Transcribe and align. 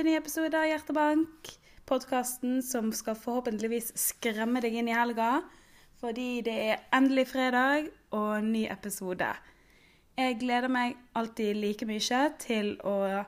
Til 0.00 0.06
en 0.06 0.14
ny 0.14 0.16
episode 0.16 0.56
av 0.56 0.64
Hjertebank. 0.64 1.48
Podkasten 1.84 2.62
som 2.64 2.86
skal 2.96 3.18
forhåpentligvis 3.20 3.90
skremme 4.00 4.62
deg 4.64 4.78
inn 4.80 4.88
i 4.88 4.94
helga. 4.96 5.42
Fordi 6.00 6.38
det 6.46 6.54
er 6.70 6.86
endelig 6.96 7.26
fredag 7.34 7.90
og 8.16 8.46
ny 8.46 8.62
episode. 8.72 9.28
Jeg 10.16 10.38
gleder 10.40 10.72
meg 10.72 10.96
alltid 11.12 11.60
like 11.60 11.84
mye 11.84 12.22
til 12.40 12.72
å 12.80 13.26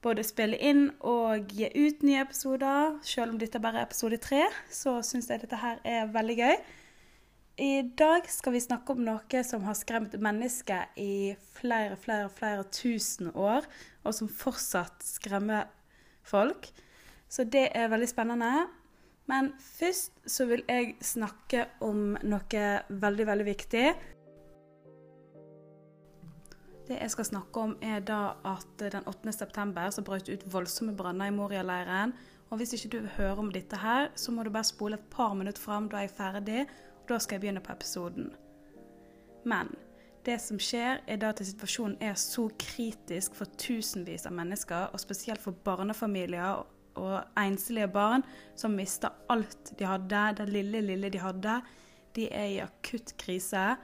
både 0.00 0.24
spille 0.24 0.56
inn 0.56 0.86
og 1.04 1.52
gi 1.52 1.68
ut 1.68 2.08
nye 2.08 2.24
episoder. 2.24 2.96
Selv 3.04 3.36
om 3.36 3.44
dette 3.44 3.60
bare 3.60 3.84
er 3.84 3.90
episode 3.90 4.16
tre, 4.16 4.46
så 4.72 5.02
syns 5.04 5.28
jeg 5.28 5.44
dette 5.44 5.60
her 5.66 5.84
er 5.84 6.08
veldig 6.16 6.40
gøy. 6.40 6.58
I 7.60 7.72
dag 7.92 8.24
skal 8.32 8.56
vi 8.56 8.64
snakke 8.64 8.96
om 8.96 9.04
noe 9.04 9.44
som 9.44 9.68
har 9.68 9.76
skremt 9.76 10.16
mennesker 10.16 10.96
i 10.96 11.36
flere, 11.60 12.00
flere, 12.00 12.32
flere 12.32 12.64
tusen 12.72 13.34
år, 13.36 13.68
og 14.00 14.16
som 14.16 14.32
fortsatt 14.32 15.04
skremmer 15.04 15.75
folk. 16.26 16.68
Så 17.28 17.44
det 17.44 17.68
er 17.74 17.90
veldig 17.92 18.08
spennende. 18.10 18.66
Men 19.26 19.50
først 19.58 20.20
så 20.30 20.46
vil 20.46 20.62
jeg 20.68 20.94
snakke 21.02 21.64
om 21.82 22.14
noe 22.22 22.66
veldig, 22.88 23.26
veldig 23.26 23.46
viktig. 23.48 23.86
Det 26.86 27.00
jeg 27.00 27.10
skal 27.10 27.26
snakke 27.26 27.60
om, 27.60 27.74
er 27.82 28.04
da 28.06 28.36
at 28.46 28.78
den 28.78 29.08
8. 29.10 29.32
september 29.34 29.90
så 29.90 30.04
brøt 30.06 30.30
ut 30.30 30.46
voldsomme 30.52 30.94
branner 30.96 31.32
i 31.32 31.34
Moria-leiren. 31.34 32.14
Og 32.50 32.60
hvis 32.60 32.76
ikke 32.76 32.92
du 32.92 33.00
vil 33.00 33.16
høre 33.16 33.42
om 33.42 33.50
dette 33.50 33.80
her, 33.82 34.12
så 34.14 34.30
må 34.30 34.44
du 34.46 34.52
bare 34.54 34.68
spole 34.68 34.94
et 34.94 35.10
par 35.10 35.34
minutter 35.34 35.62
fram, 35.62 35.88
da 35.90 35.98
er 35.98 36.06
jeg 36.06 36.14
ferdig. 36.14 36.60
Og 37.02 37.08
da 37.10 37.18
skal 37.18 37.36
jeg 37.36 37.42
begynne 37.42 37.64
på 37.66 37.74
episoden. 37.74 38.30
Men 39.44 39.74
det 40.26 40.36
som 40.42 40.58
skjer, 40.60 41.00
er 41.06 41.24
at 41.28 41.42
situasjonen 41.46 41.96
er 42.02 42.16
så 42.18 42.48
kritisk 42.60 43.36
for 43.38 43.50
tusenvis 43.60 44.26
av 44.28 44.34
mennesker, 44.36 44.90
og 44.92 45.02
spesielt 45.02 45.42
for 45.42 45.56
barnefamilier 45.66 46.64
og 46.96 47.16
enslige 47.38 47.88
barn 47.92 48.24
som 48.56 48.76
mister 48.76 49.12
alt 49.32 49.74
de 49.78 49.86
hadde, 49.86 50.22
det 50.38 50.48
lille, 50.48 50.80
lille 50.84 51.10
de 51.12 51.20
hadde. 51.20 51.58
De 52.16 52.28
er 52.32 52.48
i 52.54 52.62
akutt 52.64 53.12
krise. 53.20 53.74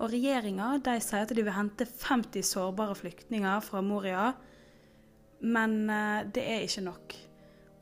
Og 0.00 0.10
regjeringa 0.10 0.72
sier 0.98 1.22
at 1.22 1.34
de 1.36 1.44
vil 1.44 1.54
hente 1.54 1.86
50 1.86 2.46
sårbare 2.48 2.96
flyktninger 2.98 3.60
fra 3.62 3.82
Moria. 3.84 4.32
Men 5.44 5.84
eh, 5.92 6.24
det 6.34 6.44
er 6.48 6.64
ikke 6.64 6.86
nok. 6.88 7.14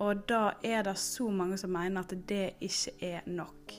Og 0.02 0.27
da 0.28 0.42
er 0.66 0.83
det 0.88 0.96
så 0.98 1.30
mange 1.30 1.56
som 1.60 1.72
mener 1.72 2.02
at 2.02 2.14
det 2.28 2.56
ikke 2.60 2.96
er 3.12 3.27
nok. 3.30 3.77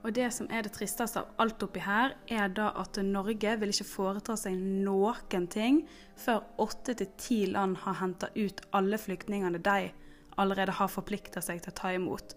Og 0.00 0.14
det 0.16 0.30
som 0.32 0.48
er 0.48 0.64
det 0.64 0.72
tristeste 0.72 1.20
av 1.20 1.34
alt 1.42 1.60
oppi 1.62 1.82
her, 1.84 2.14
er 2.32 2.48
da 2.56 2.70
at 2.80 2.96
Norge 3.04 3.52
vil 3.60 3.72
ikke 3.74 3.88
foreta 3.88 4.36
seg 4.38 4.56
noen 4.56 5.48
ting 5.52 5.82
før 6.18 6.46
åtte 6.62 6.96
til 6.96 7.10
ti 7.20 7.40
land 7.52 7.82
har 7.84 7.98
henta 8.00 8.30
ut 8.36 8.62
alle 8.76 9.00
flyktningene 9.00 9.60
de 9.60 9.90
allerede 10.40 10.72
har 10.78 10.88
forplikta 10.88 11.42
seg 11.44 11.60
til 11.60 11.74
å 11.74 11.78
ta 11.82 11.92
imot. 11.92 12.32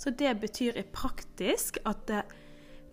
Så 0.00 0.12
det 0.16 0.32
betyr 0.42 0.76
i 0.80 0.84
praktisk 0.84 1.80
at 1.88 2.12
eh, 2.12 2.36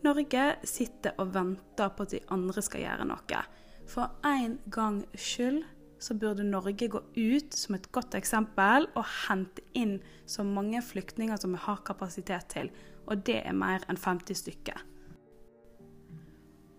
Norge 0.05 0.43
sitter 0.67 1.15
og 1.19 1.33
venter 1.35 1.91
på 1.95 2.05
at 2.05 2.13
de 2.13 2.23
andre 2.31 2.63
skal 2.63 2.83
gjøre 2.83 3.07
noe. 3.09 3.41
For 3.87 4.11
en 4.27 4.59
gang 4.71 5.01
skyld 5.15 5.63
så 6.03 6.13
burde 6.19 6.45
Norge 6.45 6.89
gå 6.91 7.01
ut 7.15 7.55
som 7.57 7.75
et 7.75 7.87
godt 7.95 8.15
eksempel 8.19 8.85
og 8.93 9.07
hente 9.27 9.63
inn 9.75 9.97
så 10.29 10.45
mange 10.45 10.83
flyktninger 10.85 11.39
som 11.41 11.55
vi 11.55 11.63
har 11.63 11.81
kapasitet 11.87 12.51
til 12.53 12.69
og 13.07 13.25
det 13.27 13.41
er 13.45 13.55
mer 13.55 13.83
enn 13.89 13.99
50 13.99 14.39
stykker. 14.43 14.85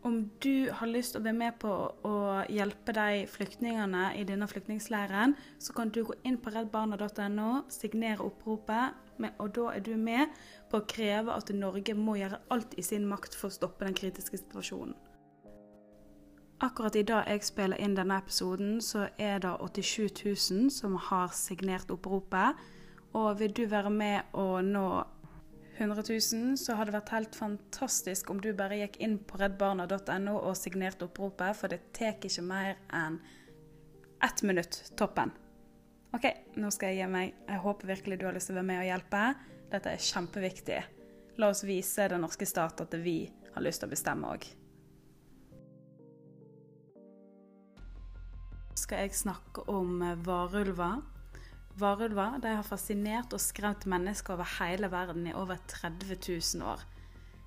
Om 0.09 0.31
du 0.41 0.71
har 0.72 0.87
lyst 0.87 1.12
til 1.12 1.21
å 1.21 1.25
være 1.25 1.37
med 1.37 1.56
på 1.61 1.72
å 2.06 2.19
hjelpe 2.49 2.94
de 2.94 3.25
flyktningene 3.28 4.12
i 4.16 4.22
denne 4.28 4.47
flyktningleiren, 4.49 5.34
så 5.59 5.75
kan 5.75 5.91
du 5.93 6.05
gå 6.06 6.15
inn 6.28 6.38
på 6.38 6.53
reddbarna.no, 6.55 7.65
signere 7.72 8.25
oppropet, 8.25 8.94
og 9.43 9.50
da 9.56 9.72
er 9.75 9.83
du 9.83 9.97
med 9.99 10.31
på 10.71 10.78
å 10.78 10.87
kreve 10.88 11.34
at 11.34 11.50
Norge 11.50 11.97
må 11.99 12.15
gjøre 12.21 12.38
alt 12.55 12.78
i 12.78 12.87
sin 12.87 13.09
makt 13.11 13.34
for 13.34 13.50
å 13.50 13.56
stoppe 13.59 13.88
den 13.88 13.99
kritiske 13.99 14.38
situasjonen. 14.38 14.94
Akkurat 16.61 16.97
i 16.97 17.05
dag 17.06 17.28
jeg 17.31 17.44
spiller 17.47 17.78
inn 17.78 17.94
denne 17.94 18.17
episoden, 18.19 18.81
så 18.83 19.09
er 19.19 19.38
det 19.43 19.53
87 19.62 20.25
000 20.25 20.71
som 20.75 20.97
har 21.11 21.31
signert 21.34 21.91
oppropet. 21.94 22.59
Og 23.15 23.38
vil 23.38 23.55
du 23.55 23.62
være 23.71 23.91
med 23.91 24.34
å 24.34 24.59
nå 24.62 24.88
100 25.78 26.03
000, 26.09 26.56
så 26.59 26.75
hadde 26.75 26.91
det 26.91 26.99
vært 26.99 27.12
helt 27.15 27.37
fantastisk 27.39 28.31
om 28.33 28.41
du 28.43 28.50
bare 28.56 28.81
gikk 28.81 28.99
inn 29.05 29.19
på 29.22 29.39
reddbarna.no 29.39 30.34
og 30.41 30.56
signerte 30.59 31.06
oppropet, 31.06 31.56
for 31.56 31.71
det 31.71 31.93
tar 31.97 32.19
ikke 32.19 32.44
mer 32.44 32.75
enn 32.94 33.21
ett 34.25 34.43
minutt, 34.43 34.81
toppen. 34.99 35.31
OK, 36.17 36.25
nå 36.59 36.71
skal 36.75 36.91
jeg 36.91 37.05
gi 37.05 37.11
meg. 37.12 37.34
Jeg 37.47 37.62
håper 37.62 37.93
virkelig 37.93 38.19
du 38.19 38.25
har 38.27 38.34
lyst 38.34 38.50
til 38.50 38.56
å 38.56 38.59
være 38.59 38.71
med 38.71 38.81
og 38.83 38.88
hjelpe. 38.88 39.25
Dette 39.71 39.93
er 39.93 40.06
kjempeviktig. 40.09 40.78
La 41.38 41.53
oss 41.53 41.62
vise 41.69 42.09
den 42.11 42.25
norske 42.25 42.49
stat 42.49 42.81
at 42.83 42.97
vi 42.99 43.21
har 43.55 43.62
lyst 43.62 43.84
til 43.84 43.91
å 43.91 43.93
bestemme 43.93 44.33
òg. 44.33 44.49
Skal 48.78 49.05
jeg 49.05 49.15
snakke 49.21 49.67
om 49.71 50.00
varulver? 50.27 51.05
Varulver 51.78 52.41
har 52.43 52.65
fascinert 52.66 53.34
og 53.37 53.43
skremt 53.43 53.84
mennesker 53.87 54.34
over 54.34 54.49
hele 54.59 54.89
verden 54.91 55.28
i 55.28 55.34
over 55.37 55.61
30 55.71 56.16
000 56.56 56.66
år. 56.66 56.83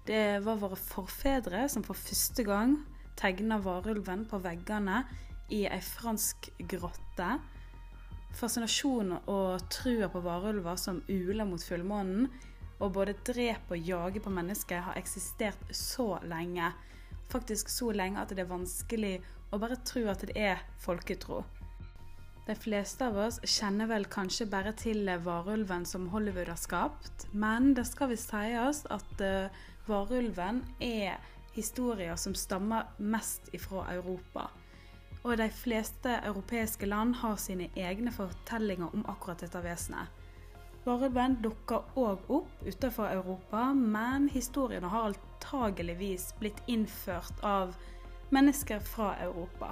Det 0.08 0.40
var 0.46 0.60
våre 0.62 0.78
forfedre 0.80 1.66
som 1.70 1.84
for 1.84 2.00
første 2.00 2.46
gang 2.48 2.78
tegna 3.20 3.60
varulven 3.62 4.24
på 4.30 4.40
veggene 4.42 5.04
i 5.52 5.66
ei 5.68 5.82
fransk 5.84 6.48
grotte. 6.72 7.28
Fascinasjonen 8.40 9.18
og 9.28 9.68
trua 9.74 10.08
på 10.14 10.22
varulver 10.24 10.80
som 10.80 11.02
uler 11.10 11.46
mot 11.46 11.64
fullmånen, 11.64 12.30
og 12.82 12.94
både 12.96 13.18
dreper 13.28 13.76
og 13.76 13.90
jager 13.90 14.24
på 14.24 14.32
mennesker, 14.34 14.80
har 14.88 14.98
eksistert 14.98 15.76
så 15.76 16.16
lenge. 16.24 16.72
Faktisk 17.30 17.70
så 17.70 17.92
lenge 17.92 18.24
at 18.24 18.32
det 18.32 18.46
er 18.46 18.54
vanskelig 18.54 19.18
å 19.52 19.60
bare 19.60 19.78
tro 19.86 20.08
at 20.10 20.24
det 20.24 20.40
er 20.40 20.64
folketro. 20.80 21.44
De 22.52 22.56
fleste 22.60 23.06
av 23.08 23.16
oss 23.16 23.38
kjenner 23.48 23.88
vel 23.88 24.04
kanskje 24.12 24.44
bare 24.52 24.74
til 24.76 25.08
varulven 25.24 25.86
som 25.88 26.10
Hollywood 26.12 26.50
har 26.52 26.58
skapt, 26.60 27.22
men 27.32 27.70
det 27.78 27.86
skal 27.88 28.10
visst 28.12 28.34
sies 28.34 28.82
at 28.92 29.22
uh, 29.24 29.62
varulven 29.88 30.58
er 30.84 31.22
historier 31.56 32.18
som 32.20 32.34
stammer 32.36 32.90
mest 33.00 33.48
ifra 33.56 33.86
Europa. 33.94 34.50
Og 35.24 35.38
de 35.40 35.48
fleste 35.62 36.18
europeiske 36.28 36.90
land 36.92 37.16
har 37.22 37.40
sine 37.40 37.70
egne 37.80 38.12
fortellinger 38.12 38.92
om 38.98 39.06
akkurat 39.14 39.46
dette 39.46 39.62
vesenet. 39.64 40.12
Varulven 40.84 41.38
dukker 41.46 41.88
òg 41.96 42.28
opp 42.36 42.66
utenfor 42.68 43.14
Europa, 43.14 43.70
men 43.72 44.28
historiene 44.34 44.92
har 44.92 45.14
antageligvis 45.14 46.34
blitt 46.44 46.60
innført 46.68 47.40
av 47.48 47.78
mennesker 48.36 48.84
fra 48.92 49.14
Europa. 49.24 49.72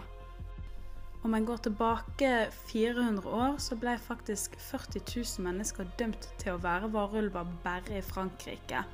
Om 1.21 1.33
en 1.33 1.45
går 1.45 1.57
tilbake 1.57 2.47
400 2.51 3.27
år, 3.27 3.57
så 3.59 3.75
ble 3.75 3.97
faktisk 3.99 4.53
40 4.69 5.01
000 5.03 5.43
mennesker 5.43 5.89
dømt 5.99 6.29
til 6.39 6.55
å 6.55 6.61
være 6.63 6.87
varulver 6.93 7.49
bare 7.65 7.99
i 7.99 8.05
Frankrike. 8.05 8.85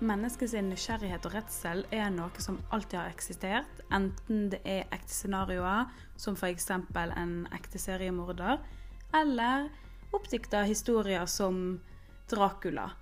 Menneskets 0.00 0.54
nysgjerrighet 0.64 1.26
og 1.28 1.34
redsel 1.36 1.82
er 1.92 2.08
noe 2.14 2.40
som 2.40 2.56
alltid 2.72 2.96
har 3.02 3.12
eksistert, 3.12 3.82
enten 3.92 4.48
det 4.54 4.62
er 4.64 4.88
ekte 4.96 5.12
scenarioer, 5.12 5.92
som 6.16 6.38
f.eks. 6.40 6.70
en 6.72 7.34
ekte 7.52 7.82
seriemorder, 7.82 8.56
eller 9.12 9.68
oppdikta 10.16 10.64
historier 10.64 11.28
som 11.28 11.82
Dracula. 12.32 12.94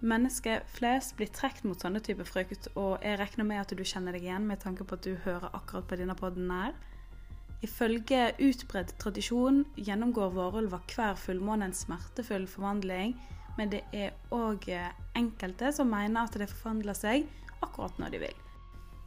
Mennesker 0.00 0.62
flest 0.72 1.12
blir 1.18 1.28
trukket 1.28 1.66
mot 1.68 1.82
sånne 1.82 2.00
typer 2.00 2.24
frykt, 2.24 2.70
og 2.72 3.04
jeg 3.04 3.20
regner 3.20 3.44
med 3.44 3.60
at 3.60 3.76
du 3.76 3.84
kjenner 3.84 4.16
deg 4.16 4.24
igjen 4.24 4.48
med 4.48 4.64
tanke 4.64 4.88
på 4.88 4.96
at 4.96 5.04
du 5.04 5.18
hører 5.26 5.52
akkurat 5.52 5.90
på 5.90 6.00
denne 6.00 6.16
poden 6.16 6.48
her. 6.48 6.72
Ifølge 7.60 8.30
utbredt 8.40 8.94
tradisjon 9.02 9.64
gjennomgår 9.76 10.32
varulver 10.32 10.80
hver 10.94 11.18
fullmåne 11.20 11.68
en 11.68 11.76
smertefull 11.76 12.46
forvandling, 12.48 13.12
men 13.58 13.72
det 13.72 13.82
er 13.92 14.14
òg 14.32 14.64
enkelte 15.18 15.72
som 15.76 15.90
mener 15.92 16.24
at 16.24 16.38
det 16.40 16.48
forvandler 16.48 16.96
seg 16.96 17.26
akkurat 17.60 17.98
når 18.00 18.14
de 18.14 18.22
vil. 18.22 18.38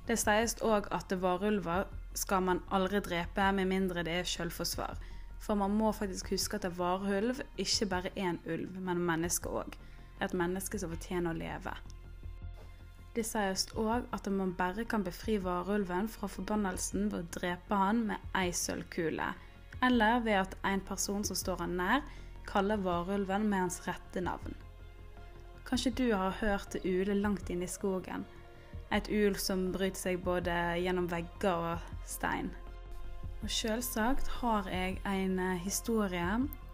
Det 0.05 0.19
sies 0.19 0.57
òg 0.61 0.89
at 0.94 1.15
varulver 1.17 1.88
skal 2.13 2.44
man 2.45 2.61
aldri 2.69 3.01
drepe 3.01 3.50
med 3.57 3.71
mindre 3.71 4.03
det 4.05 4.19
er 4.19 4.29
selvforsvar. 4.29 5.00
For 5.44 5.57
man 5.59 5.73
må 5.75 5.91
faktisk 5.91 6.29
huske 6.31 6.59
at 6.59 6.67
en 6.67 6.77
varulv 6.77 7.41
ikke 7.59 7.89
bare 7.89 8.11
er 8.15 8.29
en 8.35 8.39
ulv, 8.45 8.77
men 8.79 9.01
menneske 9.03 9.50
òg. 9.50 9.75
Et 10.21 10.33
menneske 10.38 10.79
som 10.79 10.94
fortjener 10.94 11.33
å 11.33 11.39
leve. 11.39 11.73
Det 13.13 13.21
sier 13.27 13.54
òg 13.77 14.07
at 14.15 14.27
man 14.33 14.56
bare 14.57 14.88
kan 14.89 15.04
befri 15.06 15.36
varulven 15.38 16.07
fra 16.10 16.25
forbannelsen 16.31 17.12
ved 17.12 17.19
å 17.19 17.33
drepe 17.36 17.77
han 17.77 18.00
med 18.07 18.38
ei 18.39 18.50
sølvkule, 18.57 19.27
eller 19.86 20.24
ved 20.25 20.39
at 20.39 20.56
en 20.65 20.81
person 20.88 21.25
som 21.27 21.38
står 21.38 21.62
han 21.62 21.75
nær, 21.77 22.01
kaller 22.50 22.81
varulven 22.81 23.45
med 23.51 23.68
hans 23.68 23.83
rette 23.86 24.24
navn. 24.25 24.57
Kanskje 25.68 25.94
du 26.00 26.07
har 26.13 26.33
hørt 26.42 26.74
det 26.74 26.81
ule 26.86 27.13
langt 27.19 27.50
inne 27.54 27.69
i 27.69 27.71
skogen. 27.71 28.25
Et 28.94 29.07
ul 29.10 29.38
som 29.42 29.71
bryter 29.74 30.00
seg 30.00 30.25
både 30.25 30.57
gjennom 30.81 31.06
vegger 31.10 31.69
og 31.69 31.94
stein. 32.10 32.50
Og 33.44 33.50
selvsagt 33.51 34.27
har 34.39 34.68
jeg 34.71 35.00
en 35.06 35.39
eh, 35.39 35.62
historie 35.62 36.27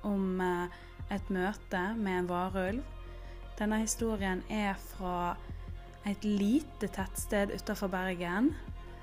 om 0.07 0.41
eh, 0.41 0.79
et 1.11 1.29
møte 1.33 1.83
med 1.99 2.23
en 2.23 2.31
varulv. 2.31 2.83
Denne 3.59 3.79
historien 3.83 4.43
er 4.49 4.75
fra 4.91 5.35
et 6.07 6.23
lite 6.23 6.87
tettsted 6.87 7.51
utenfor 7.51 7.91
Bergen. 7.91 8.53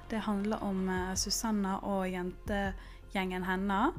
Det 0.09 0.23
handler 0.25 0.63
om 0.63 0.89
eh, 0.89 1.15
Susanna 1.15 1.79
og 1.83 2.07
jentegjengen 2.11 3.47
hennes, 3.47 3.97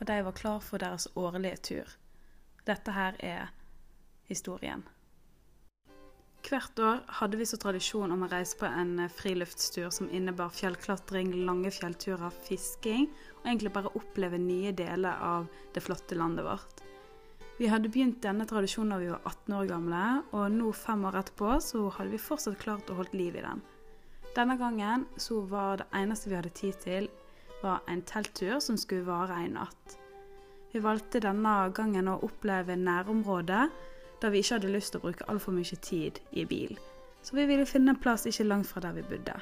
og 0.00 0.06
de 0.08 0.22
var 0.24 0.36
klar 0.36 0.62
for 0.64 0.80
deres 0.80 1.08
årlige 1.16 1.60
tur. 1.70 1.92
Dette 2.66 2.94
her 2.96 3.18
er 3.20 3.52
historien. 4.28 4.82
Hvert 6.40 6.78
år 6.80 7.02
hadde 7.20 7.36
vi 7.36 7.44
så 7.46 7.58
tradisjon 7.60 8.10
om 8.14 8.24
å 8.24 8.30
reise 8.30 8.56
på 8.58 8.66
en 8.66 8.96
eh, 9.04 9.12
friluftstur 9.12 9.90
som 9.94 10.08
innebar 10.10 10.52
fjellklatring, 10.56 11.34
lange 11.46 11.70
fjellturer, 11.74 12.32
fisking 12.48 13.10
og 13.40 13.50
egentlig 13.50 13.74
bare 13.76 13.92
oppleve 13.98 14.40
nye 14.40 14.72
deler 14.72 15.20
av 15.20 15.50
det 15.74 15.84
flotte 15.84 16.18
landet 16.18 16.48
vårt. 16.48 16.89
Vi 17.60 17.68
hadde 17.68 17.90
begynt 17.92 18.22
denne 18.24 18.46
tradisjonen 18.48 18.94
da 18.94 18.96
vi 19.02 19.08
var 19.12 19.20
18 19.28 19.52
år 19.52 19.66
gamle, 19.68 20.02
og 20.32 20.52
nå 20.54 20.70
fem 20.72 21.02
år 21.04 21.18
etterpå 21.20 21.58
så 21.60 21.82
hadde 21.92 22.14
vi 22.14 22.20
fortsatt 22.24 22.56
klart 22.62 22.88
å 22.88 22.94
holde 22.96 23.18
liv 23.20 23.34
i 23.36 23.42
den. 23.44 23.60
Denne 24.32 24.54
gangen 24.56 25.04
så 25.20 25.42
var 25.50 25.82
det 25.82 25.86
eneste 25.98 26.30
vi 26.30 26.38
hadde 26.38 26.52
tid 26.56 26.78
til, 26.80 27.08
var 27.60 27.82
en 27.92 28.00
telttur 28.08 28.62
som 28.64 28.78
skulle 28.80 29.04
vare 29.04 29.36
en 29.42 29.58
natt. 29.58 29.96
Vi 30.72 30.80
valgte 30.80 31.20
denne 31.20 31.52
gangen 31.76 32.08
å 32.08 32.16
oppleve 32.24 32.78
nærområdet 32.80 33.66
da 34.24 34.32
vi 34.32 34.40
ikke 34.40 34.56
hadde 34.56 34.72
lyst 34.72 34.94
til 34.94 35.02
å 35.02 35.04
bruke 35.10 35.28
altfor 35.28 35.58
mye 35.58 35.80
tid 35.84 36.22
i 36.32 36.46
bil. 36.48 36.72
Så 37.20 37.36
vi 37.36 37.44
ville 37.44 37.68
finne 37.68 37.92
en 37.92 38.00
plass 38.00 38.24
ikke 38.24 38.48
langt 38.48 38.70
fra 38.72 38.80
der 38.86 38.96
vi 38.96 39.04
bodde. 39.12 39.36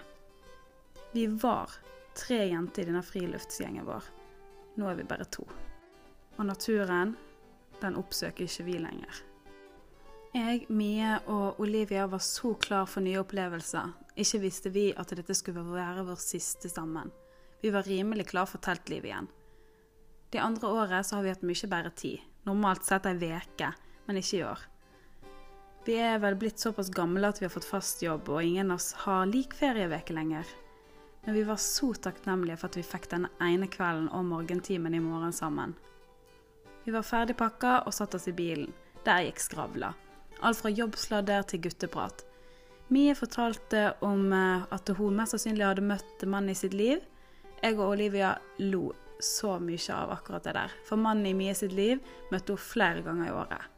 Vi 1.14 1.29
var 1.38 1.79
tre 2.19 2.43
jenter 2.50 2.82
i 2.82 2.91
denne 2.91 3.06
friluftsgjengen 3.06 3.87
vår. 3.87 4.11
Nå 4.82 4.91
er 4.91 4.99
vi 4.99 5.06
bare 5.06 5.31
to. 5.31 5.47
Og 6.35 6.47
naturen, 6.50 7.14
den 7.82 7.98
oppsøker 8.00 8.46
ikke 8.46 8.66
vi 8.66 8.76
lenger. 8.82 9.22
Jeg, 10.34 10.66
Mie 10.69 11.16
og 11.32 11.60
Olivia 11.62 12.04
var 12.06 12.20
så 12.22 12.52
klar 12.60 12.86
for 12.86 13.04
nye 13.04 13.22
opplevelser. 13.22 13.94
Ikke 14.19 14.42
visste 14.42 14.70
vi 14.75 14.90
at 14.92 15.14
dette 15.16 15.34
skulle 15.34 15.64
være 15.64 16.04
vår 16.06 16.20
siste 16.20 16.69
sammen. 16.69 17.10
Vi 17.62 17.72
var 17.75 17.88
rimelig 17.88 18.28
klar 18.30 18.46
for 18.46 18.62
teltliv 18.62 19.08
igjen. 19.08 19.28
De 20.30 20.40
andre 20.44 20.69
året 20.69 21.06
så 21.06 21.16
har 21.16 21.25
vi 21.25 21.32
hatt 21.32 21.46
mye 21.48 21.70
bedre 21.72 21.92
tid. 21.96 22.25
Normalt 22.46 22.84
sett 22.84 23.08
ei 23.08 23.16
veke 23.19 23.72
men 24.08 24.16
ikke 24.16 24.38
i 24.40 24.44
år. 24.48 24.60
Vi 25.84 25.96
er 26.00 26.16
vel 26.20 26.36
blitt 26.40 26.60
såpass 26.60 26.88
gamle 26.92 27.28
at 27.28 27.40
vi 27.40 27.46
har 27.46 27.52
fått 27.52 27.69
fast 27.69 28.02
jobb, 28.02 28.28
og 28.32 28.44
ingen 28.44 28.72
av 28.72 28.80
oss 28.80 28.94
har 29.04 29.28
lik 29.28 29.54
ferieveke 29.56 30.16
lenger. 30.16 30.48
Men 31.25 31.36
vi 31.36 31.44
var 31.44 31.60
så 31.60 31.92
takknemlige 31.92 32.56
for 32.60 32.70
at 32.70 32.78
vi 32.78 32.86
fikk 32.88 33.10
denne 33.12 33.30
ene 33.44 33.69
kvelden 33.69 34.08
og 34.16 34.25
morgentimen 34.30 34.96
i 34.96 35.02
morgen 35.04 35.34
sammen. 35.36 35.76
Vi 36.88 36.93
var 36.93 37.02
ferdig 37.05 37.35
pakka 37.37 37.70
og 37.85 37.93
satt 37.93 38.14
oss 38.17 38.31
i 38.31 38.32
bilen. 38.32 38.70
Der 39.05 39.26
gikk 39.26 39.43
skravla. 39.44 39.90
Alt 40.40 40.62
fra 40.62 40.70
jobbsladder 40.73 41.43
til 41.50 41.61
gutteprat. 41.67 42.23
Mie 42.88 43.12
fortalte 43.12 43.82
om 44.00 44.32
eh, 44.32 44.64
at 44.73 44.88
hun 44.96 45.19
mest 45.19 45.35
sannsynlig 45.35 45.67
hadde 45.67 45.85
møtt 45.85 46.25
mannen 46.25 46.55
i 46.55 46.56
sitt 46.56 46.73
liv. 46.73 47.02
Jeg 47.61 47.76
og 47.76 47.90
Olivia 47.90 48.31
lo 48.64 48.94
så 49.20 49.58
mye 49.61 49.99
av 49.99 50.14
akkurat 50.17 50.49
det 50.49 50.56
der. 50.56 50.79
For 50.88 50.96
mannen 50.96 51.29
i 51.29 51.35
Mie 51.37 51.52
sitt 51.61 51.76
liv 51.76 52.00
møtte 52.32 52.56
hun 52.56 52.64
flere 52.70 53.05
ganger 53.05 53.29
i 53.29 53.37
året. 53.37 53.69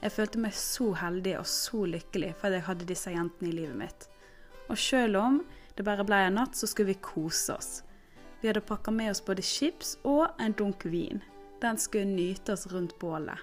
Jeg 0.00 0.16
følte 0.16 0.44
meg 0.48 0.56
så 0.56 0.88
heldig 0.96 1.36
og 1.42 1.52
så 1.58 1.84
lykkelig 1.98 2.34
for 2.40 2.48
at 2.48 2.56
jeg 2.62 2.68
hadde 2.72 2.90
disse 2.94 3.16
jentene 3.18 3.52
i 3.52 3.56
livet 3.60 3.76
mitt. 3.84 4.10
Og 4.72 4.80
selv 4.80 5.20
om 5.26 5.42
det 5.76 5.84
bare 5.84 6.08
ble 6.08 6.24
en 6.24 6.40
natt, 6.40 6.56
så 6.56 6.64
skulle 6.64 6.94
vi 6.94 7.02
kose 7.04 7.60
oss. 7.60 7.72
Vi 8.40 8.48
hadde 8.48 8.64
pakka 8.64 8.96
med 8.96 9.12
oss 9.12 9.26
både 9.28 9.44
chips 9.44 9.98
og 10.08 10.30
en 10.40 10.56
dunk 10.56 10.88
vin. 10.88 11.20
Den 11.62 11.78
skulle 11.78 12.04
nytes 12.04 12.66
rundt 12.72 12.98
bålet. 12.98 13.38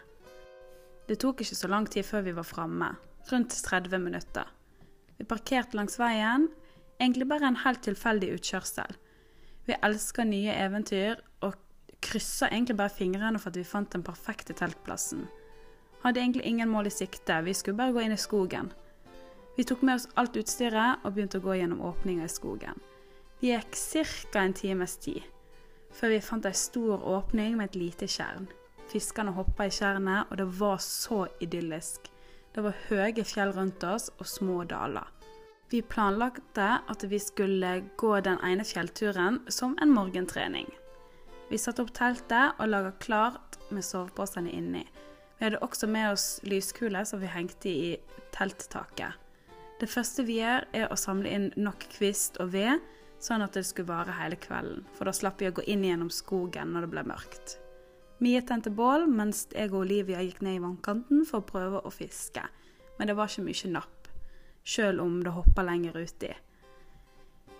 Det 1.07 1.19
tok 1.19 1.41
ikke 1.41 1.55
så 1.57 1.67
lang 1.67 1.89
tid 1.89 2.05
før 2.07 2.25
vi 2.27 2.35
var 2.35 2.47
framme. 2.47 2.93
Rundt 3.31 3.55
30 3.65 3.99
minutter. 3.99 4.47
Vi 5.17 5.25
parkerte 5.27 5.77
langs 5.77 5.99
veien, 5.99 6.49
egentlig 6.99 7.27
bare 7.27 7.47
en 7.49 7.61
helt 7.65 7.83
tilfeldig 7.83 8.33
utkjørsel. 8.37 8.97
Vi 9.67 9.77
elsker 9.83 10.27
nye 10.27 10.55
eventyr 10.55 11.21
og 11.41 11.55
krysser 12.03 12.51
egentlig 12.51 12.77
bare 12.77 12.91
fingrene 12.91 13.39
for 13.39 13.53
at 13.53 13.59
vi 13.59 13.67
fant 13.67 13.93
den 13.93 14.03
perfekte 14.03 14.55
teltplassen 14.57 15.27
hadde 16.03 16.19
egentlig 16.19 16.45
ingen 16.45 16.69
mål 16.69 16.87
i 16.87 16.91
sikte, 16.91 17.41
vi 17.41 17.53
skulle 17.53 17.77
bare 17.77 17.93
gå 17.95 18.03
inn 18.03 18.15
i 18.15 18.19
skogen. 18.19 18.71
Vi 19.55 19.63
tok 19.63 19.83
med 19.85 19.95
oss 19.95 20.09
alt 20.19 20.35
utstyret 20.39 21.05
og 21.05 21.13
begynte 21.15 21.39
å 21.39 21.45
gå 21.45 21.55
gjennom 21.59 21.83
åpninga 21.87 22.25
i 22.27 22.31
skogen. 22.31 22.81
Vi 23.39 23.53
gikk 23.53 23.77
ca. 24.33 24.41
en 24.41 24.53
times 24.53 24.97
tid, 24.97 25.23
før 25.93 26.15
vi 26.15 26.21
fant 26.25 26.45
ei 26.49 26.55
stor 26.57 27.01
åpning 27.15 27.57
med 27.57 27.71
et 27.71 27.79
lite 27.79 28.09
tjern. 28.09 28.47
Fiskene 28.91 29.33
hoppa 29.33 29.67
i 29.67 29.73
tjernet, 29.73 30.29
og 30.29 30.37
det 30.37 30.47
var 30.59 30.81
så 30.83 31.25
idyllisk. 31.41 32.09
Det 32.53 32.61
var 32.61 32.77
høye 32.89 33.25
fjell 33.25 33.53
rundt 33.55 33.83
oss 33.87 34.11
og 34.19 34.27
små 34.29 34.63
daler. 34.69 35.07
Vi 35.71 35.81
planlagte 35.81 36.67
at 36.89 37.05
vi 37.09 37.17
skulle 37.17 37.79
gå 37.97 38.19
den 38.21 38.37
ene 38.45 38.65
fjellturen 38.67 39.39
som 39.49 39.73
en 39.81 39.93
morgentrening. 39.93 40.67
Vi 41.49 41.57
satte 41.57 41.81
opp 41.81 41.93
teltet 41.97 42.59
og 42.61 42.69
laga 42.69 42.91
klart 43.01 43.57
med 43.73 43.85
soveposene 43.85 44.53
inni. 44.53 44.83
Vi 45.39 45.47
hadde 45.47 45.63
også 45.65 45.89
med 45.89 46.11
oss 46.11 46.27
lyskuler 46.45 47.07
som 47.09 47.23
vi 47.23 47.31
hengte 47.31 47.69
i 47.69 47.89
telttaket. 48.35 49.17
Det 49.81 49.89
første 49.89 50.23
vi 50.27 50.37
gjør, 50.39 50.67
er 50.77 50.91
å 50.93 50.97
samle 50.99 51.31
inn 51.33 51.49
nok 51.57 51.87
kvist 51.97 52.37
og 52.39 52.53
ved, 52.53 52.77
sånn 53.23 53.43
at 53.45 53.55
det 53.55 53.63
skulle 53.67 53.91
vare 53.91 54.15
hele 54.17 54.37
kvelden. 54.39 54.83
For 54.97 55.07
da 55.07 55.15
slapp 55.15 55.41
vi 55.41 55.49
å 55.49 55.55
gå 55.55 55.65
inn 55.71 55.85
gjennom 55.87 56.11
skogen 56.11 56.73
når 56.75 56.85
det 56.85 56.93
ble 56.93 57.05
mørkt. 57.07 57.57
Mie 58.23 58.39
tente 58.47 58.71
bål, 58.71 59.07
mens 59.11 59.47
jeg 59.51 59.71
og 59.71 59.81
Olivia 59.83 60.21
gikk 60.23 60.43
ned 60.45 60.59
i 60.59 60.63
vannkanten 60.63 61.25
for 61.27 61.41
å 61.41 61.47
prøve 61.47 61.81
å 61.83 61.91
fiske. 61.91 62.43
Men 62.99 63.09
det 63.09 63.17
var 63.17 63.31
ikke 63.31 63.47
mye 63.47 63.71
napp, 63.73 64.09
sjøl 64.63 65.01
om 65.03 65.21
det 65.25 65.33
hoppa 65.35 65.65
lenger 65.65 65.97
uti. 65.99 66.31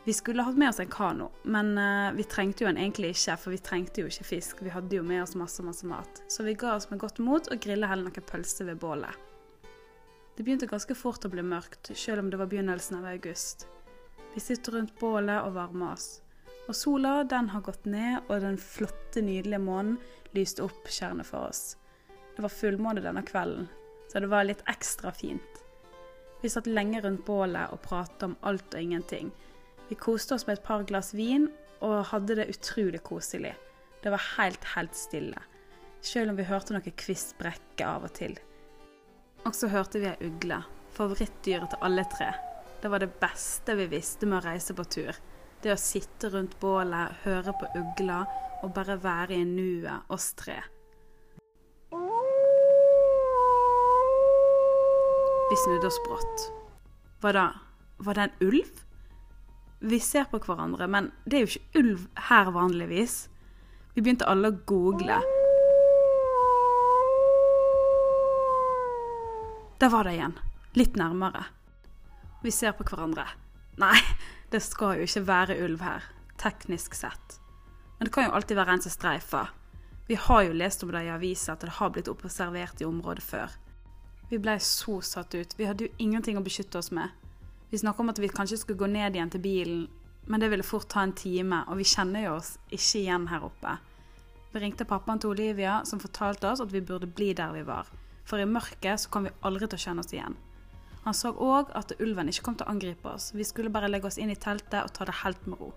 Vi 0.06 0.14
skulle 0.14 0.44
hatt 0.44 0.58
med 0.60 0.70
oss 0.70 0.82
en 0.84 0.92
kano, 0.92 1.30
men 1.44 1.78
uh, 1.80 2.12
vi 2.16 2.26
trengte 2.28 2.66
jo 2.66 2.68
den 2.68 2.80
egentlig 2.82 3.14
ikke, 3.14 3.38
for 3.40 3.56
vi 3.56 3.60
trengte 3.64 4.04
jo 4.04 4.10
ikke 4.12 4.28
fisk. 4.28 4.64
Vi 4.66 4.74
hadde 4.74 4.98
jo 4.98 5.04
med 5.08 5.24
oss 5.24 5.36
masse, 5.40 5.64
masse 5.64 5.88
mat. 5.88 6.20
Så 6.28 6.44
vi 6.44 6.58
ga 6.60 6.74
oss 6.76 6.90
med 6.92 7.00
godt 7.00 7.22
mot 7.24 7.48
og 7.48 7.62
grilla 7.64 7.88
heller 7.88 8.10
noen 8.10 8.28
pølser 8.28 8.68
ved 8.68 8.82
bålet. 8.84 9.16
Det 10.36 10.44
begynte 10.44 10.68
ganske 10.68 10.96
fort 10.98 11.24
å 11.24 11.32
bli 11.32 11.46
mørkt, 11.46 11.94
selv 11.96 12.20
om 12.20 12.32
det 12.34 12.40
var 12.42 12.52
begynnelsen 12.52 13.00
av 13.00 13.08
august. 13.14 13.68
Vi 14.34 14.42
sitter 14.42 14.78
rundt 14.78 14.98
bålet 15.00 15.44
og 15.44 15.54
varmer 15.58 15.94
oss. 15.94 16.08
Og 16.68 16.76
sola, 16.76 17.24
den 17.28 17.50
har 17.54 17.64
gått 17.66 17.86
ned, 17.86 18.22
og 18.30 18.42
den 18.42 18.58
flotte, 18.58 19.22
nydelige 19.22 19.62
månen 19.62 19.98
lyste 20.34 20.64
opp 20.66 20.88
tjernet 20.90 21.28
for 21.28 21.50
oss. 21.52 21.76
Det 22.36 22.42
var 22.42 22.54
fullmåne 22.54 23.04
denne 23.04 23.22
kvelden, 23.28 23.68
så 24.10 24.24
det 24.24 24.32
var 24.32 24.48
litt 24.48 24.64
ekstra 24.72 25.12
fint. 25.14 25.60
Vi 26.42 26.50
satt 26.50 26.68
lenge 26.68 27.02
rundt 27.04 27.26
bålet 27.28 27.72
og 27.72 27.84
pratet 27.86 28.26
om 28.28 28.38
alt 28.42 28.74
og 28.74 28.82
ingenting 28.82 29.30
vi 29.94 29.96
koste 29.96 30.34
oss 30.34 30.48
med 30.48 30.58
et 30.58 30.64
par 30.66 30.84
glass 30.90 31.14
vin 31.14 31.50
og 31.84 32.08
hadde 32.10 32.38
det 32.40 32.48
utrolig 32.50 33.04
koselig. 33.04 33.52
Det 34.02 34.10
var 34.10 34.24
helt, 34.38 34.64
helt 34.76 34.96
stille. 34.96 35.44
Selv 36.02 36.32
om 36.32 36.40
vi 36.40 36.48
hørte 36.48 36.76
noe 36.76 36.94
kvist 36.98 37.36
brekke 37.38 37.88
av 37.88 38.08
og 38.08 38.16
til. 38.18 38.34
Og 39.46 39.54
så 39.56 39.70
hørte 39.72 40.02
vi 40.02 40.10
ei 40.10 40.30
ugle. 40.32 40.64
Favorittdyret 40.96 41.76
til 41.76 41.86
alle 41.86 42.08
tre. 42.10 42.32
Det 42.84 42.92
var 42.92 43.00
det 43.00 43.14
beste 43.20 43.78
vi 43.80 43.88
visste 43.88 44.28
med 44.28 44.42
å 44.42 44.46
reise 44.50 44.76
på 44.76 44.84
tur. 44.84 45.16
Det 45.64 45.72
å 45.72 45.80
sitte 45.80 46.28
rundt 46.34 46.58
bålet, 46.60 47.16
høre 47.24 47.56
på 47.56 47.70
ugla 47.80 48.26
og 48.60 48.74
bare 48.76 49.00
være 49.00 49.38
i 49.40 49.46
nuet, 49.48 50.04
oss 50.12 50.34
tre. 50.36 50.60
Vi 55.48 55.62
snudde 55.64 55.88
oss 55.88 56.02
brått. 56.10 56.50
Hva 57.24 57.32
da? 57.32 57.46
Var 58.04 58.20
det 58.20 58.28
en 58.28 58.50
ulv? 58.50 58.84
vi 59.84 60.00
ser 60.00 60.24
på 60.32 60.40
hverandre, 60.40 60.88
men 60.88 61.12
det 61.28 61.38
er 61.38 61.42
jo 61.44 61.50
ikke 61.52 61.80
ulv 61.82 62.04
her 62.30 62.52
vanligvis. 62.56 63.16
Vi 63.96 64.02
begynte 64.02 64.28
alle 64.32 64.54
å 64.54 64.60
google. 64.70 65.18
Der 69.84 69.92
var 69.92 70.08
det 70.08 70.16
igjen. 70.16 70.38
Litt 70.80 70.96
nærmere. 70.96 71.44
Vi 72.44 72.52
ser 72.52 72.76
på 72.76 72.84
hverandre. 72.84 73.24
Nei, 73.80 73.96
det 74.52 74.60
skal 74.62 75.00
jo 75.00 75.08
ikke 75.08 75.26
være 75.28 75.56
ulv 75.64 75.82
her, 75.82 76.04
teknisk 76.42 76.98
sett. 76.98 77.38
Men 77.98 78.10
det 78.10 78.14
kan 78.14 78.28
jo 78.28 78.34
alltid 78.36 78.60
være 78.60 78.76
en 78.76 78.84
som 78.84 78.92
streifer. 78.92 79.54
Vi 80.10 80.18
har 80.20 80.42
jo 80.44 80.58
lest 80.60 80.84
om 80.84 80.92
det 80.92 81.06
i 81.06 81.14
avisa 81.14 81.54
at 81.54 81.64
det 81.64 81.78
har 81.80 81.94
blitt 81.96 82.12
observert 82.12 82.82
i 82.84 82.86
området 82.86 83.24
før. 83.24 83.56
Vi 84.30 84.42
ble 84.44 84.58
så 84.60 84.98
satt 85.02 85.36
ut. 85.36 85.56
Vi 85.56 85.70
hadde 85.70 85.88
jo 85.88 85.96
ingenting 86.04 86.36
å 86.36 86.44
beskytte 86.44 86.82
oss 86.82 86.92
med. 86.92 87.16
Vi 87.72 87.80
snakka 87.80 88.04
om 88.04 88.12
at 88.12 88.20
vi 88.20 88.28
kanskje 88.28 88.60
skulle 88.60 88.82
gå 88.84 88.92
ned 88.92 89.16
igjen 89.16 89.32
til 89.32 89.42
bilen, 89.42 89.88
men 90.28 90.44
det 90.44 90.52
ville 90.52 90.68
fort 90.68 90.90
ta 90.92 91.04
en 91.04 91.16
time, 91.16 91.64
og 91.68 91.80
vi 91.80 91.88
kjenner 91.88 92.28
jo 92.28 92.38
oss 92.42 92.58
ikke 92.70 93.06
igjen 93.06 93.32
her 93.32 93.48
oppe. 93.48 93.78
Vi 94.52 94.62
ringte 94.62 94.86
pappaen 94.86 95.24
til 95.24 95.32
Olivia, 95.32 95.80
som 95.88 96.04
fortalte 96.04 96.52
oss 96.52 96.62
at 96.62 96.76
vi 96.76 96.84
burde 96.84 97.08
bli 97.08 97.32
der 97.34 97.56
vi 97.56 97.64
var. 97.68 97.88
For 98.28 98.40
i 98.40 98.46
mørket 98.46 99.02
så 99.02 99.10
kom 99.10 99.30
vi 99.30 99.38
aldri 99.48 99.72
til 99.72 99.80
å 99.80 99.86
kjenne 99.88 100.04
oss 100.04 100.14
igjen. 100.14 100.36
Han 101.04 101.16
så 101.18 101.34
òg 101.36 101.72
at 101.76 101.92
ulven 102.00 102.30
ikke 102.32 102.46
kom 102.46 102.56
til 102.56 102.68
å 102.68 102.74
angripe 102.74 103.12
oss. 103.12 103.34
Vi 103.36 103.44
skulle 103.44 103.72
bare 103.74 103.90
legge 103.92 104.08
oss 104.08 104.18
inn 104.22 104.32
i 104.32 104.40
teltet 104.40 104.80
og 104.84 104.94
ta 104.96 105.06
det 105.08 105.20
helt 105.24 105.48
med 105.48 105.60
ro. 105.60 105.74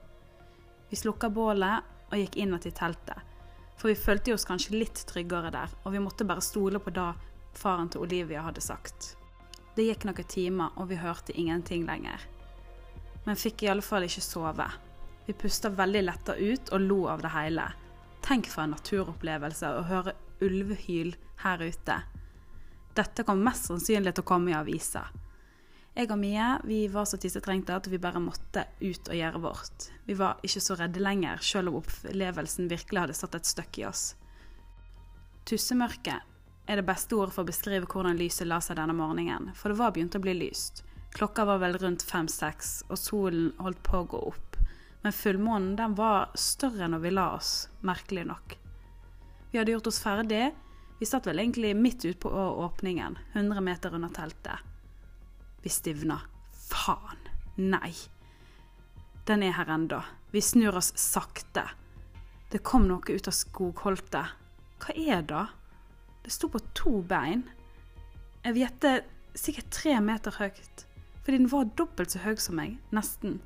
Vi 0.90 0.98
slukka 0.98 1.30
bålet, 1.34 1.82
og 2.06 2.20
gikk 2.20 2.36
inn 2.38 2.54
igjen 2.54 2.68
i 2.70 2.74
teltet. 2.78 3.32
For 3.76 3.90
vi 3.90 3.98
følte 3.98 4.34
oss 4.34 4.46
kanskje 4.46 4.78
litt 4.78 5.02
tryggere 5.08 5.50
der, 5.50 5.72
og 5.84 5.92
vi 5.92 6.00
måtte 6.00 6.24
bare 6.24 6.44
stole 6.44 6.78
på 6.80 6.94
det 6.94 7.10
faren 7.56 7.90
til 7.90 8.04
Olivia 8.06 8.44
hadde 8.46 8.62
sagt. 8.62 9.16
Det 9.76 9.88
gikk 9.88 10.06
noen 10.06 10.28
timer, 10.30 10.70
og 10.76 10.88
vi 10.92 11.00
hørte 11.00 11.34
ingenting 11.36 11.84
lenger. 11.88 12.22
Men 13.26 13.36
fikk 13.36 13.64
i 13.64 13.70
alle 13.72 13.82
fall 13.82 14.06
ikke 14.06 14.22
sove. 14.24 14.68
Vi 15.26 15.34
pusta 15.34 15.72
veldig 15.74 16.04
letta 16.04 16.36
ut 16.38 16.70
og 16.70 16.84
lo 16.86 17.00
av 17.10 17.24
det 17.24 17.34
hele. 17.34 17.66
Tenk 18.22 18.46
for 18.50 18.62
en 18.64 18.76
naturopplevelse 18.76 19.72
å 19.74 19.82
høre 19.90 20.14
ulvehyl 20.40 21.12
her 21.42 21.64
ute. 21.66 21.98
Dette 22.96 23.26
kom 23.28 23.42
mest 23.44 23.68
sannsynlig 23.68 24.14
til 24.16 24.24
å 24.24 24.28
komme 24.30 24.52
i 24.52 24.56
avisa. 24.56 25.02
Jeg 25.96 26.10
og 26.12 26.18
Mie 26.20 26.46
vi 26.68 26.82
var 26.92 27.06
så 27.08 27.16
tissetrengte 27.20 27.76
at 27.76 27.88
vi 27.88 28.00
bare 28.00 28.20
måtte 28.20 28.66
ut 28.80 29.08
og 29.08 29.16
gjøre 29.16 29.40
vårt. 29.40 29.88
Vi 30.04 30.16
var 30.16 30.40
ikke 30.44 30.62
så 30.64 30.76
redde 30.80 31.00
lenger, 31.00 31.40
selv 31.44 31.72
om 31.72 31.78
opplevelsen 31.80 32.68
virkelig 32.72 33.02
hadde 33.02 33.16
satt 33.16 33.36
et 33.38 33.48
støkk 33.48 33.78
i 33.80 33.86
oss. 33.88 34.10
Tussemørke 35.48 36.18
er 36.66 36.80
det 36.80 36.84
beste 36.88 37.16
ordet 37.16 37.36
for 37.36 37.44
å 37.44 37.48
beskrive 37.48 37.88
hvordan 37.88 38.18
lyset 38.18 38.48
la 38.48 38.58
seg 38.64 38.80
denne 38.80 38.96
morgenen, 38.96 39.52
for 39.54 39.72
det 39.72 39.80
var 39.80 39.92
begynt 39.96 40.16
å 40.18 40.22
bli 40.24 40.34
lyst. 40.40 40.82
Klokka 41.16 41.46
var 41.48 41.60
vel 41.62 41.78
rundt 41.80 42.04
fem-seks, 42.04 42.82
og 42.90 43.00
solen 43.00 43.52
holdt 43.60 43.80
på 43.86 44.02
å 44.02 44.08
gå 44.12 44.20
opp. 44.32 44.56
Men 45.04 45.14
fullmånen 45.16 45.76
den 45.78 45.96
var 45.96 46.32
større 46.34 46.88
når 46.92 47.04
vi 47.04 47.12
la 47.14 47.30
oss, 47.36 47.52
merkelig 47.80 48.26
nok. 48.28 48.56
Vi 49.52 49.60
hadde 49.60 49.72
gjort 49.76 49.88
oss 49.92 50.02
ferdig. 50.02 50.50
Vi 50.98 51.06
satt 51.06 51.26
vel 51.26 51.38
egentlig 51.38 51.74
midt 51.76 52.04
ute 52.04 52.18
på 52.18 52.30
åpningen, 52.30 53.18
100 53.32 53.60
meter 53.60 53.94
under 53.94 54.08
teltet. 54.08 54.58
Vi 55.62 55.68
stivna. 55.68 56.20
Faen. 56.68 57.28
Nei. 57.56 57.92
Den 59.26 59.42
er 59.42 59.56
her 59.58 59.70
ennå. 59.74 60.00
Vi 60.30 60.40
snur 60.40 60.76
oss 60.76 60.92
sakte. 60.96 61.66
Det 62.50 62.62
kom 62.62 62.86
noe 62.88 63.02
ut 63.12 63.28
av 63.28 63.34
skogholtet. 63.34 64.32
Hva 64.80 64.94
er 64.94 65.24
det? 65.26 65.44
Det 66.24 66.32
sto 66.32 66.48
på 66.52 66.62
to 66.78 67.00
bein. 67.02 67.44
Jeg 68.44 68.54
vil 68.54 68.62
gjette 68.62 68.92
sikkert 69.36 69.72
tre 69.74 69.98
meter 70.00 70.38
høyt. 70.38 70.86
Fordi 71.24 71.40
den 71.40 71.50
var 71.50 71.68
dobbelt 71.76 72.14
så 72.14 72.22
høy 72.22 72.36
som 72.38 72.56
meg. 72.60 72.78
Nesten. 72.94 73.40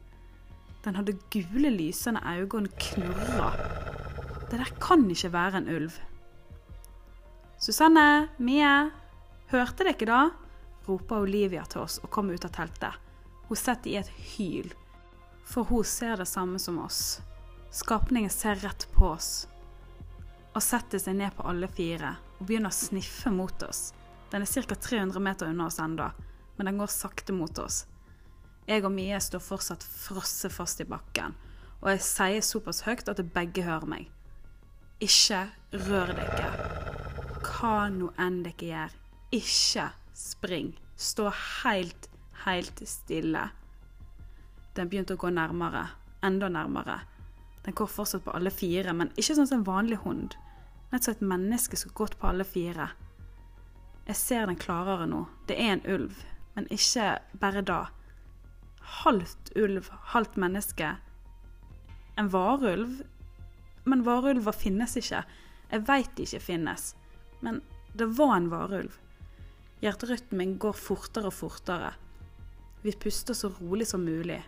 Den 0.85 0.97
hadde 1.01 1.17
gule, 1.33 1.73
lysende 1.73 2.21
øyne 2.21 2.69
og 2.69 2.79
knurra. 2.85 3.51
Det 4.51 4.61
der 4.61 4.73
kan 4.83 5.09
ikke 5.11 5.33
være 5.33 5.63
en 5.63 5.69
ulv. 5.73 5.97
Susanne, 7.61 8.29
Mie, 8.37 8.91
hørte 9.53 9.85
dere 9.85 10.07
da? 10.09 10.21
roper 10.87 11.21
Olivia 11.27 11.67
til 11.69 11.83
oss 11.83 11.99
og 12.01 12.09
kommer 12.09 12.33
ut 12.33 12.47
av 12.49 12.55
teltet. 12.57 12.97
Hun 13.51 13.59
setter 13.59 13.91
i 13.91 13.99
et 14.01 14.09
hyl, 14.31 14.71
for 15.45 15.69
hun 15.69 15.85
ser 15.85 16.17
det 16.17 16.29
samme 16.31 16.57
som 16.63 16.79
oss. 16.81 17.21
Skapningen 17.71 18.33
ser 18.33 18.63
rett 18.65 18.89
på 18.95 19.11
oss 19.13 19.45
og 20.51 20.65
setter 20.65 20.99
seg 20.99 21.19
ned 21.21 21.37
på 21.37 21.45
alle 21.47 21.69
fire 21.71 22.15
og 22.39 22.47
begynner 22.49 22.73
å 22.73 22.79
sniffe 22.79 23.31
mot 23.31 23.63
oss. 23.69 23.93
Den 24.33 24.43
er 24.43 24.65
ca. 24.65 24.75
300 24.75 25.21
meter 25.21 25.53
unna 25.53 25.69
oss 25.69 25.79
enda, 25.85 26.11
men 26.57 26.67
den 26.71 26.81
går 26.81 26.91
sakte 26.91 27.37
mot 27.37 27.61
oss. 27.61 27.85
Jeg 28.67 28.87
og 28.89 28.97
Mie 28.97 29.21
står 29.21 29.45
fortsatt 29.45 29.85
frossefast 29.85 30.81
i 30.81 30.89
bakken, 30.89 31.37
og 31.85 31.93
jeg 31.93 32.09
sier 32.09 32.41
såpass 32.41 32.87
høyt 32.89 33.13
at 33.13 33.21
begge 33.37 33.69
hører 33.69 33.99
meg. 33.99 34.09
Ikke 35.01 35.51
rør 35.77 36.17
dere. 36.17 36.70
Hva 37.61 37.91
nå 37.93 38.07
enn 38.17 38.39
dere 38.41 38.67
gjør, 38.71 38.93
ikke 39.37 39.83
spring. 40.17 40.71
Stå 40.97 41.27
helt, 41.61 42.07
helt 42.47 42.79
stille. 42.89 43.43
Den 44.79 44.89
begynte 44.89 45.13
å 45.13 45.21
gå 45.21 45.29
nærmere, 45.29 45.83
enda 46.25 46.49
nærmere. 46.49 47.03
Den 47.67 47.77
går 47.77 47.91
fortsatt 47.93 48.25
på 48.25 48.33
alle 48.33 48.49
fire, 48.55 48.95
men 48.97 49.11
ikke 49.13 49.37
sånn 49.37 49.51
som 49.51 49.61
en 49.61 49.67
vanlig 49.67 49.99
hund. 50.07 50.39
Nett 50.89 51.05
som 51.05 51.19
et 51.19 51.27
menneske 51.35 51.77
som 51.77 51.93
gått 52.01 52.17
på 52.17 52.31
alle 52.31 52.47
fire. 52.49 52.87
Jeg 54.09 54.17
ser 54.17 54.49
den 54.49 54.57
klarere 54.57 55.05
nå. 55.11 55.27
Det 55.45 55.59
er 55.61 55.75
en 55.75 55.85
ulv, 55.99 56.23
men 56.57 56.71
ikke 56.73 57.11
bare 57.43 57.61
da. 57.61 57.83
Halvt 59.03 59.53
ulv, 59.61 59.93
halvt 60.15 60.41
menneske. 60.41 60.95
En 62.17 62.33
varulv? 62.33 63.03
Men 63.85 64.07
varulver 64.09 64.57
finnes 64.57 64.97
ikke. 64.97 65.21
Jeg 65.69 65.87
veit 65.93 66.17
de 66.17 66.25
ikke 66.25 66.43
finnes. 66.49 66.95
Men 67.41 67.61
det 67.93 68.07
var 68.19 68.37
en 68.37 68.51
varulv. 68.53 68.99
Hjerterytmen 69.81 70.39
min 70.39 70.57
går 70.61 70.77
fortere 70.77 71.31
og 71.31 71.37
fortere. 71.37 71.95
Vi 72.83 72.93
puster 72.93 73.35
så 73.37 73.53
rolig 73.61 73.89
som 73.89 74.05
mulig. 74.05 74.41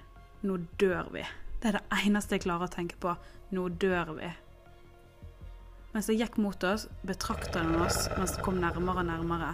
Nå 0.43 0.59
dør 0.81 1.09
vi. 1.13 1.25
Det 1.61 1.71
er 1.71 1.79
det 1.79 2.01
eneste 2.05 2.37
jeg 2.37 2.47
klarer 2.47 2.69
å 2.69 2.73
tenke 2.73 2.99
på. 3.01 3.15
Nå 3.53 3.69
dør 3.81 4.15
vi. 4.17 4.31
Mens 5.93 6.09
det 6.09 6.17
gikk 6.17 6.39
mot 6.41 6.65
oss, 6.65 6.87
betraktet 7.05 7.59
den 7.59 7.77
oss 7.85 8.07
mens 8.17 8.33
det 8.37 8.45
kom 8.45 8.61
nærmere 8.61 9.05
og 9.05 9.09
nærmere. 9.11 9.51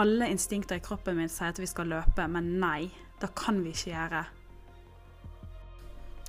Alle 0.00 0.30
instinkter 0.32 0.80
i 0.80 0.84
kroppen 0.84 1.18
min 1.20 1.30
sier 1.30 1.52
at 1.52 1.60
vi 1.60 1.68
skal 1.70 1.92
løpe, 1.92 2.24
men 2.26 2.56
nei, 2.62 2.88
det 3.20 3.30
kan 3.38 3.60
vi 3.62 3.74
ikke 3.74 3.92
gjøre. 3.92 4.22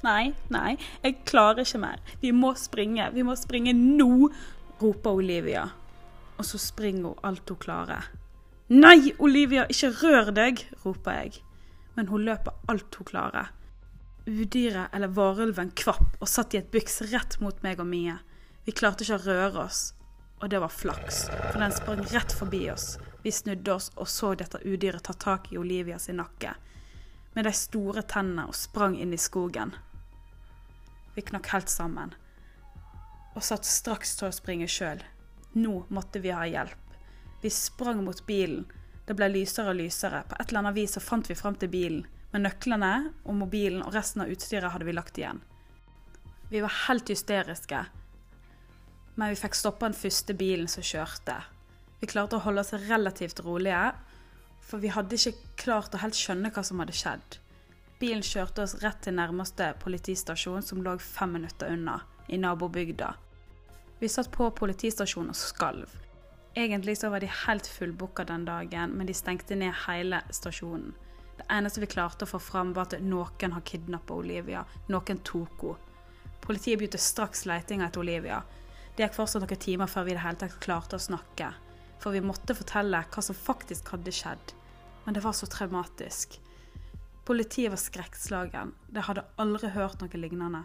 Nei, 0.05 0.36
nei, 0.53 0.75
jeg 1.01 1.24
klarer 1.25 1.63
ikke 1.63 1.81
mer. 1.81 2.03
Vi 2.22 2.29
må 2.36 2.51
springe. 2.60 3.07
Vi 3.15 3.24
må 3.25 3.34
springe 3.39 3.74
nå, 3.74 4.29
roper 4.81 5.17
Olivia. 5.24 5.63
Og 6.37 6.45
så 6.45 6.59
springer 6.59 7.13
hun 7.13 7.25
alt 7.27 7.49
hun 7.49 7.59
klarer. 7.61 8.09
Nei, 8.73 9.13
Olivia, 9.21 9.67
ikke 9.69 9.91
rør 10.01 10.31
deg, 10.35 10.63
roper 10.83 11.19
jeg. 11.19 11.41
Men 11.95 12.09
hun 12.11 12.25
løper 12.27 12.55
alt 12.71 12.97
hun 12.99 13.07
klarer. 13.07 13.51
Udyret, 14.25 14.89
eller 14.91 15.13
varulven, 15.13 15.69
kvapp 15.77 16.17
og 16.19 16.29
satt 16.29 16.55
i 16.55 16.59
et 16.59 16.71
byks 16.73 17.03
rett 17.11 17.37
mot 17.43 17.61
meg 17.63 17.79
og 17.83 17.87
Mie. 17.91 18.17
Vi 18.65 18.73
klarte 18.73 19.05
ikke 19.05 19.19
å 19.19 19.25
røre 19.27 19.65
oss, 19.67 19.81
og 20.41 20.49
det 20.49 20.59
var 20.63 20.73
flaks, 20.73 21.27
for 21.29 21.61
den 21.61 21.75
sprang 21.75 22.01
rett 22.09 22.33
forbi 22.33 22.63
oss. 22.73 22.95
Vi 23.21 23.31
snudde 23.31 23.73
oss 23.73 23.91
og 23.95 24.09
så 24.09 24.33
dette 24.37 24.63
udyret 24.65 25.05
ta 25.05 25.13
tak 25.13 25.51
i 25.53 25.59
Olivia 25.61 25.99
sin 26.01 26.17
nakke 26.21 26.55
med 27.35 27.45
de 27.45 27.51
store 27.51 28.01
tennene 28.07 28.47
og 28.47 28.55
sprang 28.55 28.95
inn 28.95 29.13
i 29.13 29.19
skogen. 29.19 29.73
Vi 31.15 31.23
knakk 31.29 31.49
helt 31.51 31.71
sammen 31.71 32.15
og 33.35 33.43
satt 33.43 33.67
straks 33.67 34.15
til 34.15 34.29
å 34.29 34.35
springe 34.35 34.67
sjøl. 34.71 35.01
Nå 35.55 35.85
måtte 35.89 36.19
vi 36.19 36.33
ha 36.35 36.43
hjelp. 36.47 36.95
Vi 37.41 37.50
sprang 37.50 38.03
mot 38.03 38.25
bilen. 38.27 38.65
Det 39.05 39.15
ble 39.15 39.29
lysere 39.31 39.71
og 39.71 39.79
lysere. 39.79 40.24
På 40.27 40.35
et 40.39 40.50
eller 40.50 40.63
annet 40.63 40.75
vis 40.75 40.95
så 40.97 41.03
fant 41.03 41.29
vi 41.29 41.38
fram 41.38 41.55
til 41.59 41.71
bilen. 41.71 42.05
Men 42.33 42.43
nøklene 42.43 42.93
og 43.24 43.38
mobilen 43.39 43.83
og 43.85 43.93
resten 43.95 44.25
av 44.25 44.31
utstyret 44.33 44.74
hadde 44.74 44.88
vi 44.88 44.95
lagt 44.97 45.19
igjen. 45.21 45.39
Vi 46.50 46.59
var 46.59 46.74
helt 46.88 47.09
hysteriske. 47.09 47.85
Men 49.15 49.31
vi 49.31 49.39
fikk 49.39 49.55
stoppa 49.55 49.88
den 49.88 49.95
første 49.95 50.35
bilen 50.35 50.67
som 50.67 50.83
kjørte. 50.83 51.38
Vi 52.01 52.09
klarte 52.12 52.35
å 52.35 52.43
holde 52.43 52.65
oss 52.65 52.75
relativt 52.89 53.39
rolige, 53.45 53.93
for 54.65 54.83
vi 54.83 54.91
hadde 54.91 55.15
ikke 55.15 55.55
klart 55.62 55.95
å 55.95 56.01
helt 56.01 56.17
skjønne 56.19 56.51
hva 56.51 56.63
som 56.65 56.81
hadde 56.83 56.97
skjedd. 56.97 57.38
Bilen 58.01 58.25
kjørte 58.25 58.65
oss 58.65 58.75
rett 58.81 59.00
til 59.05 59.15
nærmeste 59.15 59.71
politistasjon, 59.79 60.65
som 60.65 60.83
lå 60.83 60.97
fem 61.00 61.38
minutter 61.38 61.71
unna, 61.71 62.01
i 62.27 62.38
nabobygda. 62.41 63.13
Vi 63.99 64.09
satt 64.09 64.31
på 64.31 64.49
politistasjonen 64.51 65.31
og 65.31 65.39
skalv. 65.39 65.91
Egentlig 66.55 66.97
så 66.97 67.09
var 67.09 67.19
de 67.23 67.31
helt 67.45 67.67
fullbooka 67.67 68.23
den 68.27 68.45
dagen, 68.45 68.91
men 68.95 69.07
de 69.07 69.13
stengte 69.13 69.55
ned 69.55 69.73
hele 69.85 70.21
stasjonen. 70.31 70.93
Det 71.37 71.45
eneste 71.51 71.81
vi 71.83 71.89
klarte 71.91 72.23
å 72.23 72.29
få 72.29 72.39
fram, 72.39 72.73
var 72.75 72.87
at 72.87 73.01
noen 73.03 73.55
har 73.55 73.63
kidnappa 73.67 74.15
Olivia. 74.15 74.65
Noen 74.87 75.19
tok 75.23 75.63
henne. 75.63 75.81
Politiet 76.45 76.77
begynte 76.77 77.01
straks 77.01 77.45
letinga 77.49 77.87
etter 77.87 78.03
Olivia. 78.03 78.43
Det 78.95 79.03
gikk 79.03 79.15
fortsatt 79.17 79.41
noen 79.41 79.61
timer 79.63 79.89
før 79.89 80.05
vi 80.05 80.13
i 80.13 80.15
det 80.15 80.21
hele 80.21 80.39
tatt 80.43 80.59
klarte 80.61 80.99
å 80.99 81.01
snakke. 81.01 81.49
For 81.99 82.13
vi 82.13 82.21
måtte 82.21 82.53
fortelle 82.55 83.01
hva 83.01 83.23
som 83.25 83.35
faktisk 83.35 83.89
hadde 83.95 84.13
skjedd. 84.13 84.53
Men 85.05 85.17
det 85.17 85.23
var 85.25 85.33
så 85.33 85.49
traumatisk. 85.49 86.37
Politiet 87.25 87.73
var 87.73 87.81
skrekkslagen. 87.81 88.75
De 88.93 89.01
hadde 89.07 89.25
aldri 89.41 89.71
hørt 89.73 90.03
noe 90.03 90.21
lignende. 90.21 90.63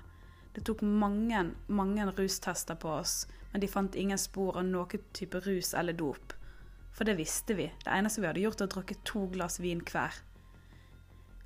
Det 0.54 0.64
tok 0.66 0.83
mange, 0.83 1.45
mange 1.66 2.07
rustester 2.16 2.75
på 2.75 2.90
oss, 3.00 3.26
men 3.52 3.62
de 3.62 3.69
fant 3.71 3.95
ingen 3.95 4.19
spor 4.19 4.59
av 4.59 4.66
noen 4.66 5.04
type 5.14 5.40
rus 5.47 5.75
eller 5.75 5.95
dop. 5.95 6.35
For 6.97 7.07
det 7.07 7.14
visste 7.21 7.54
vi. 7.54 7.69
Det 7.85 7.92
eneste 7.95 8.21
vi 8.21 8.26
hadde 8.26 8.42
gjort, 8.42 8.61
var 8.61 8.71
å 8.71 8.75
drukke 8.75 8.99
to 9.07 9.26
glass 9.30 9.61
vin 9.62 9.83
hver. 9.87 10.19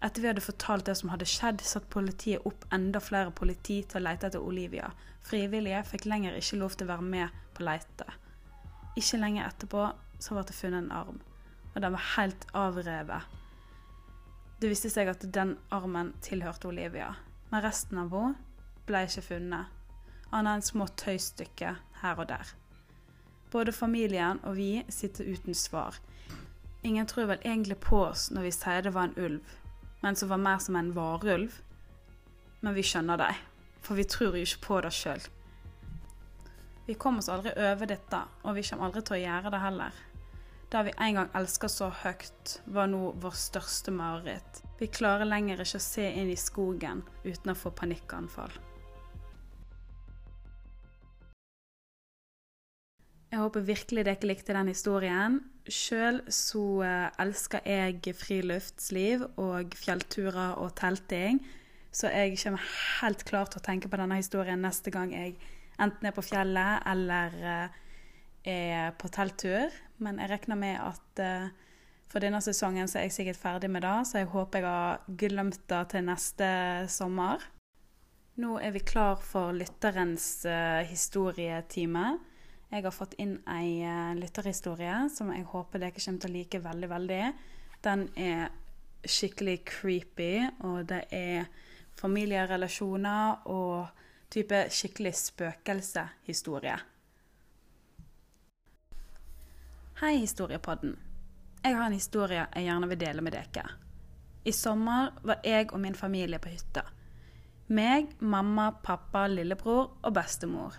Etter 0.05 0.21
vi 0.21 0.29
hadde 0.29 0.45
fortalt 0.45 0.89
det 0.89 0.97
som 1.01 1.13
hadde 1.13 1.29
skjedd, 1.29 1.63
satte 1.65 1.93
politiet 1.93 2.45
opp 2.49 2.65
enda 2.75 3.01
flere 3.01 3.33
politi 3.33 3.79
til 3.89 4.01
å 4.01 4.05
lete 4.05 4.29
etter 4.29 4.43
Olivia. 4.45 4.91
Frivillige 5.25 5.85
fikk 5.89 6.09
lenger 6.09 6.37
ikke 6.37 6.59
lov 6.61 6.77
til 6.77 6.89
å 6.89 6.93
være 6.93 7.07
med 7.15 7.39
på 7.57 7.65
leite. 7.65 8.09
Ikke 9.01 9.21
lenge 9.21 9.45
etterpå 9.47 9.87
så 10.21 10.37
ble 10.37 10.45
det 10.49 10.57
funnet 10.57 10.85
en 10.85 10.93
arm, 10.97 11.21
og 11.73 11.79
den 11.81 11.97
var 11.97 12.11
helt 12.15 12.45
avrevet. 12.57 13.31
Det 14.61 14.71
viste 14.71 14.93
seg 14.93 15.09
at 15.13 15.25
den 15.35 15.57
armen 15.75 16.13
tilhørte 16.25 16.69
Olivia, 16.69 17.15
men 17.51 17.65
resten 17.65 18.01
av 18.01 18.13
henne 18.13 18.54
ble 18.87 19.05
ikke 19.07 19.25
funnet, 19.29 19.73
annet 20.31 20.59
enn 20.59 20.67
små 20.67 20.87
tøystykker 21.01 21.81
her 22.03 22.21
og 22.21 22.29
der. 22.29 22.55
Både 23.53 23.73
familien 23.73 24.41
og 24.43 24.57
vi 24.59 24.85
sitter 24.89 25.29
uten 25.31 25.55
svar. 25.55 26.01
Ingen 26.85 27.07
tror 27.07 27.31
vel 27.31 27.45
egentlig 27.45 27.79
på 27.81 28.03
oss 28.05 28.31
når 28.35 28.49
vi 28.49 28.57
sier 28.57 28.83
det 28.85 28.95
var 28.95 29.09
en 29.09 29.19
ulv, 29.19 29.55
men 30.03 30.17
som 30.17 30.29
var 30.29 30.43
mer 30.43 30.59
som 30.61 30.77
en 30.77 30.93
varulv. 30.97 31.61
Men 32.61 32.75
vi 32.75 32.83
skjønner 32.85 33.21
det. 33.21 33.35
for 33.85 33.95
vi 33.95 34.05
tror 34.05 34.37
jo 34.37 34.47
ikke 34.47 34.61
på 34.65 34.81
det 34.81 34.93
sjøl. 34.97 35.21
Vi 36.87 36.95
kommer 36.95 37.21
oss 37.21 37.29
aldri 37.29 37.53
over 37.53 37.87
dette, 37.87 38.21
og 38.43 38.55
vi 38.57 38.63
kommer 38.65 38.87
aldri 38.87 39.03
til 39.05 39.17
å 39.17 39.21
gjøre 39.21 39.51
det 39.53 39.61
heller. 39.61 39.99
Det 40.73 40.85
vi 40.87 40.95
en 41.07 41.19
gang 41.19 41.29
elska 41.37 41.69
så 41.69 41.91
høyt, 42.03 42.55
var 42.65 42.89
nå 42.89 43.13
vår 43.21 43.37
største 43.37 43.93
mareritt. 43.93 44.63
Vi 44.81 44.89
klarer 44.89 45.29
lenger 45.29 45.61
ikke 45.61 45.81
å 45.81 45.85
se 45.85 46.07
inn 46.11 46.33
i 46.33 46.41
skogen 46.41 47.05
uten 47.25 47.53
å 47.53 47.57
få 47.59 47.73
panikkanfall. 47.77 48.57
Jeg 53.35 53.43
håper 53.43 53.65
virkelig 53.67 54.05
dere 54.07 54.29
likte 54.31 54.55
den 54.55 54.69
historien. 54.71 55.41
Sjøl 55.67 56.21
så 56.31 56.61
eh, 56.87 57.07
elsker 57.19 57.65
jeg 57.67 58.13
friluftsliv 58.15 59.25
og 59.43 59.73
fjellturer 59.75 60.53
og 60.63 60.77
telting. 60.79 61.41
Så 61.91 62.13
jeg 62.15 62.37
kommer 62.39 62.69
helt 63.01 63.25
klart 63.27 63.51
til 63.51 63.59
å 63.59 63.65
tenke 63.67 63.89
på 63.91 63.99
denne 63.99 64.21
historien 64.21 64.63
neste 64.63 64.93
gang 64.95 65.11
jeg 65.11 65.33
enten 65.83 66.07
er 66.07 66.15
på 66.15 66.23
fjellet 66.23 66.87
eller 66.93 67.35
eh, 67.43 67.81
er 68.53 68.95
på 69.03 69.11
telttur. 69.11 69.75
Men 69.99 70.21
jeg 70.23 70.31
regner 70.31 70.61
med 70.61 70.79
at 70.85 71.23
uh, 71.25 71.49
for 72.13 72.23
denne 72.23 72.39
sesongen 72.45 72.87
så 72.87 73.01
er 73.01 73.09
jeg 73.09 73.17
sikkert 73.17 73.41
ferdig 73.41 73.71
med 73.75 73.83
det, 73.83 73.97
så 74.07 74.21
jeg 74.21 74.29
håper 74.31 74.63
jeg 74.63 74.69
har 74.69 75.19
glemt 75.25 75.59
det 75.73 75.81
til 75.91 76.07
neste 76.07 76.53
sommer. 76.87 77.43
Nå 78.39 78.61
er 78.63 78.77
vi 78.79 78.85
klar 78.87 79.19
for 79.19 79.51
lytterens 79.59 80.47
historietime. 80.91 82.13
Jeg 82.75 82.83
har 82.83 82.91
fått 82.91 83.13
inn 83.23 83.37
ei 83.47 83.85
uh, 83.87 84.17
lytterhistorie 84.19 85.05
som 85.15 85.29
jeg 85.31 85.45
håper 85.47 85.79
dere 85.79 85.95
kommer 85.95 86.23
til 86.25 86.33
å 86.33 86.35
like 86.35 86.59
veldig, 86.59 86.89
veldig. 86.91 87.19
Den 87.87 88.01
er 88.19 88.49
skikkelig 89.07 89.61
creepy, 89.69 90.33
og 90.67 90.81
det 90.91 91.05
er 91.15 91.45
familierelasjoner 92.01 93.47
og 93.53 94.01
type 94.35 94.65
skikkelig 94.75 95.13
spøkelsehistorie. 95.21 96.75
Hei, 100.01 100.17
Historiepodden. 100.25 100.97
Jeg 101.63 101.77
har 101.79 101.87
en 101.87 101.95
historie 101.95 102.43
jeg 102.43 102.67
gjerne 102.67 102.89
vil 102.91 103.01
dele 103.01 103.23
med 103.23 103.37
dere. 103.37 103.69
I 104.45 104.53
sommer 104.53 105.15
var 105.23 105.47
jeg 105.47 105.71
og 105.71 105.79
min 105.81 105.95
familie 105.95 106.43
på 106.43 106.51
hytta. 106.51 106.83
Meg, 107.71 108.11
mamma, 108.19 108.73
pappa, 108.83 109.29
lillebror 109.31 109.95
og 110.03 110.13
bestemor. 110.19 110.75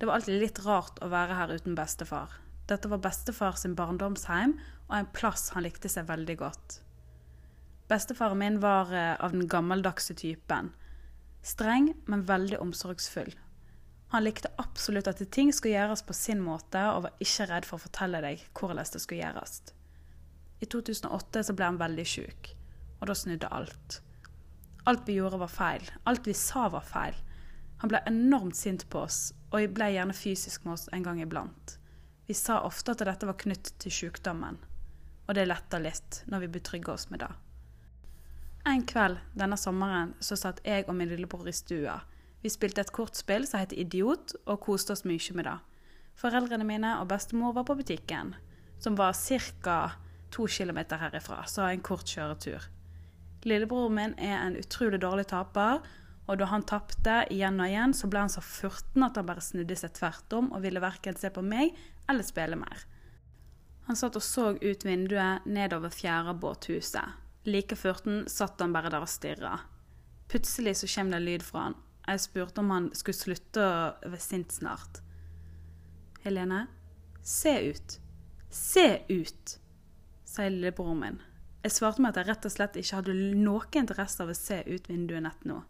Det 0.00 0.08
var 0.08 0.16
alltid 0.16 0.40
litt 0.40 0.58
rart 0.64 0.96
å 1.04 1.10
være 1.12 1.36
her 1.36 1.50
uten 1.52 1.74
bestefar. 1.76 2.32
Dette 2.70 2.88
var 2.88 3.02
bestefar 3.04 3.58
sin 3.60 3.74
barndomsheim 3.76 4.54
og 4.88 4.94
en 4.96 5.10
plass 5.12 5.50
han 5.52 5.66
likte 5.66 5.90
seg 5.92 6.08
veldig 6.08 6.36
godt. 6.40 6.78
Bestefaren 7.90 8.40
min 8.40 8.56
var 8.62 8.94
eh, 8.96 9.12
av 9.20 9.34
den 9.34 9.44
gammeldagse 9.50 10.14
typen. 10.16 10.70
Streng, 11.44 11.90
men 12.08 12.24
veldig 12.24 12.62
omsorgsfull. 12.62 13.34
Han 14.14 14.24
likte 14.24 14.50
absolutt 14.62 15.10
at 15.10 15.20
ting 15.34 15.52
skulle 15.52 15.76
gjøres 15.76 16.02
på 16.06 16.16
sin 16.16 16.40
måte, 16.42 16.80
og 16.94 17.04
var 17.04 17.22
ikke 17.22 17.50
redd 17.50 17.68
for 17.68 17.76
å 17.76 17.84
fortelle 17.84 18.22
deg 18.24 18.44
hvordan 18.56 18.80
det 18.80 19.02
skulle 19.04 19.20
gjøres. 19.20 19.60
I 20.64 20.68
2008 20.70 21.44
så 21.46 21.56
ble 21.56 21.68
han 21.68 21.80
veldig 21.80 22.06
sjuk, 22.08 22.54
og 23.00 23.10
da 23.10 23.16
snudde 23.16 23.52
alt. 23.52 24.00
Alt 24.88 25.04
vi 25.06 25.20
gjorde 25.20 25.42
var 25.44 25.52
feil. 25.52 25.84
Alt 26.08 26.26
vi 26.26 26.34
sa 26.36 26.68
var 26.72 26.88
feil. 26.88 27.20
Han 27.80 27.88
ble 27.88 28.00
enormt 28.06 28.56
sint 28.56 28.84
på 28.92 29.04
oss, 29.06 29.30
og 29.50 29.72
ble 29.74 29.90
gjerne 29.94 30.16
fysisk 30.16 30.66
med 30.66 30.76
oss 30.76 30.88
en 30.92 31.04
gang 31.04 31.20
iblant. 31.22 31.78
Vi 32.28 32.36
sa 32.36 32.60
ofte 32.62 32.92
at 32.92 33.02
dette 33.08 33.26
var 33.26 33.38
knyttet 33.40 33.78
til 33.82 33.94
sykdommen, 33.94 34.60
og 35.26 35.34
det 35.34 35.48
letta 35.48 35.80
litt 35.80 36.20
når 36.30 36.44
vi 36.44 36.54
betrygga 36.58 36.92
oss 36.92 37.08
med 37.10 37.24
det. 37.24 37.30
En 38.68 38.84
kveld 38.84 39.16
denne 39.32 39.56
sommeren 39.56 40.12
så 40.20 40.36
satt 40.36 40.60
jeg 40.66 40.84
og 40.86 40.94
min 40.98 41.08
lillebror 41.08 41.48
i 41.48 41.54
stua. 41.56 41.96
Vi 42.44 42.52
spilte 42.52 42.84
et 42.84 42.92
kortspill 42.92 43.46
som 43.48 43.62
het 43.62 43.72
Idiot, 43.72 44.36
og 44.44 44.60
koste 44.66 44.92
oss 44.92 45.06
mye 45.08 45.36
med 45.36 45.48
det. 45.48 45.56
Foreldrene 46.20 46.66
mine 46.68 46.92
og 47.00 47.08
bestemor 47.08 47.54
var 47.56 47.64
på 47.68 47.78
butikken, 47.80 48.34
som 48.78 48.96
var 49.00 49.16
ca. 49.16 49.92
to 50.30 50.46
kilometer 50.46 50.96
herifra, 50.96 51.44
så 51.46 51.62
en 51.66 51.80
kort 51.80 52.06
kjøretur. 52.06 52.68
Lillebroren 53.42 53.94
min 53.94 54.14
er 54.18 54.36
en 54.38 54.56
utrolig 54.56 55.00
dårlig 55.00 55.26
taper, 55.26 55.80
og 56.30 56.38
da 56.38 56.46
han 56.46 56.62
tapte 56.62 57.24
igjen 57.34 57.58
og 57.58 57.66
igjen, 57.66 57.94
så 57.96 58.06
ble 58.10 58.22
han 58.22 58.30
så 58.30 58.42
furten 58.44 59.02
at 59.02 59.18
han 59.18 59.26
bare 59.26 59.42
snudde 59.42 59.74
seg 59.78 59.96
tvert 59.96 60.36
om 60.38 60.52
og 60.54 60.62
ville 60.62 60.82
verken 60.82 61.18
se 61.18 61.30
på 61.34 61.42
meg 61.42 61.74
eller 62.10 62.26
spille 62.26 62.58
mer. 62.58 62.84
Han 63.88 63.98
satt 63.98 64.14
og 64.14 64.22
så 64.22 64.52
ut 64.54 64.86
vinduet 64.86 65.46
nedover 65.50 65.90
fjerde 65.90 66.36
båthuset. 66.38 67.18
Like 67.50 67.74
furten 67.74 68.28
satt 68.30 68.60
han 68.62 68.74
bare 68.76 68.92
der 68.92 69.02
og 69.02 69.10
stirra. 69.10 69.56
Plutselig 70.30 70.76
så 70.78 70.90
kom 70.92 71.10
det 71.10 71.22
lyd 71.24 71.42
fra 71.42 71.64
han. 71.68 71.78
Jeg 72.06 72.22
spurte 72.22 72.62
om 72.62 72.70
han 72.70 72.86
skulle 72.94 73.18
slutte 73.18 73.64
å 73.64 73.80
være 74.04 74.22
sint 74.22 74.54
snart. 74.54 75.00
Helene, 76.22 76.68
se 77.22 77.56
ut. 77.72 77.96
Se 78.50 78.86
ut, 79.08 79.56
sier 80.26 80.50
lillebroren 80.50 81.02
min. 81.02 81.18
Jeg 81.64 81.74
svarte 81.74 82.02
meg 82.02 82.14
at 82.14 82.22
jeg 82.22 82.30
rett 82.30 82.46
og 82.48 82.54
slett 82.54 82.78
ikke 82.80 82.98
hadde 83.00 83.14
noen 83.36 83.82
interesse 83.82 84.22
av 84.22 84.30
å 84.32 84.38
se 84.38 84.62
ut 84.66 84.88
vinduet 84.90 85.22
nett 85.26 85.44
nå. 85.46 85.60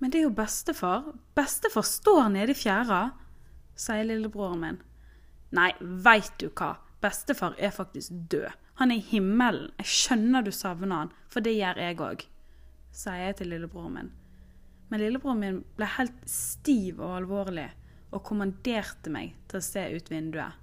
Men 0.00 0.12
det 0.12 0.20
er 0.20 0.28
jo 0.28 0.36
bestefar. 0.36 1.10
Bestefar 1.36 1.84
står 1.84 2.30
nede 2.32 2.54
i 2.54 2.56
fjæra, 2.56 3.02
sier 3.76 4.06
lillebroren 4.08 4.62
min. 4.64 4.78
Nei, 5.56 5.72
veit 5.80 6.32
du 6.40 6.48
hva, 6.48 6.76
bestefar 7.02 7.56
er 7.58 7.74
faktisk 7.74 8.14
død. 8.32 8.48
Han 8.80 8.94
er 8.94 9.00
i 9.00 9.08
himmelen. 9.10 9.68
Jeg 9.82 9.92
skjønner 9.92 10.46
du 10.46 10.52
savner 10.56 11.02
han, 11.02 11.12
for 11.28 11.44
det 11.44 11.52
gjør 11.58 11.82
jeg 11.82 11.98
òg, 12.00 12.24
sier 12.96 13.26
jeg 13.26 13.36
til 13.40 13.52
lillebroren 13.52 13.98
min. 13.98 14.10
Men 14.90 15.02
lillebroren 15.04 15.42
min 15.42 15.60
ble 15.76 15.88
helt 15.98 16.24
stiv 16.28 17.02
og 17.02 17.18
alvorlig 17.18 17.68
og 18.10 18.24
kommanderte 18.26 19.12
meg 19.12 19.36
til 19.50 19.60
å 19.60 19.64
se 19.64 19.84
ut 19.92 20.08
vinduet. 20.10 20.56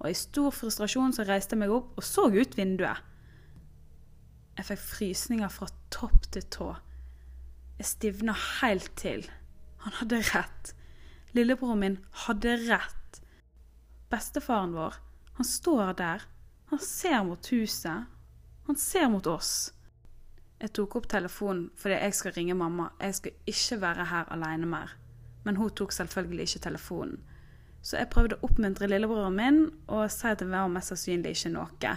Og 0.00 0.10
i 0.10 0.16
stor 0.16 0.54
frustrasjon 0.54 1.12
så 1.16 1.26
reiste 1.26 1.56
jeg 1.56 1.64
meg 1.64 1.74
opp 1.74 1.98
og 1.98 2.06
så 2.06 2.28
ut 2.30 2.56
vinduet. 2.58 3.02
Jeg 4.54 4.68
fikk 4.70 4.82
frysninger 4.84 5.50
fra 5.50 5.68
topp 5.92 6.30
til 6.32 6.46
tå. 6.54 6.70
Jeg 7.78 7.90
stivna 7.90 8.34
helt 8.60 8.92
til. 8.96 9.24
Han 9.84 9.96
hadde 9.98 10.22
rett. 10.30 10.74
Lillebroren 11.34 11.80
min 11.82 11.96
hadde 12.24 12.56
rett. 12.68 13.20
Bestefaren 14.12 14.74
vår, 14.76 14.94
han 15.34 15.48
står 15.48 15.94
der. 15.98 16.26
Han 16.70 16.78
ser 16.78 17.24
mot 17.26 17.50
huset. 17.50 18.06
Han 18.66 18.76
ser 18.78 19.08
mot 19.10 19.26
oss. 19.26 19.72
Jeg 20.62 20.70
tok 20.78 20.94
opp 21.00 21.08
telefonen 21.10 21.66
fordi 21.76 21.98
jeg 21.98 22.14
skal 22.16 22.34
ringe 22.36 22.54
mamma. 22.56 22.92
Jeg 23.02 23.18
skal 23.18 23.50
ikke 23.50 23.80
være 23.82 24.06
her 24.12 24.30
alene 24.32 24.68
mer. 24.70 24.94
Men 25.44 25.58
hun 25.60 25.72
tok 25.76 25.92
selvfølgelig 25.92 26.46
ikke 26.48 26.66
telefonen. 26.68 27.18
Så 27.84 27.98
jeg 27.98 28.08
prøvde 28.14 28.38
å 28.38 28.46
oppmuntre 28.46 28.88
lillebroren 28.88 29.34
min 29.36 29.58
og 29.92 30.06
si 30.12 30.30
at 30.30 30.40
det 30.40 30.48
var 30.48 30.70
mest 30.72 30.94
sannsynlig 30.94 31.34
ikke 31.34 31.52
noe. 31.52 31.96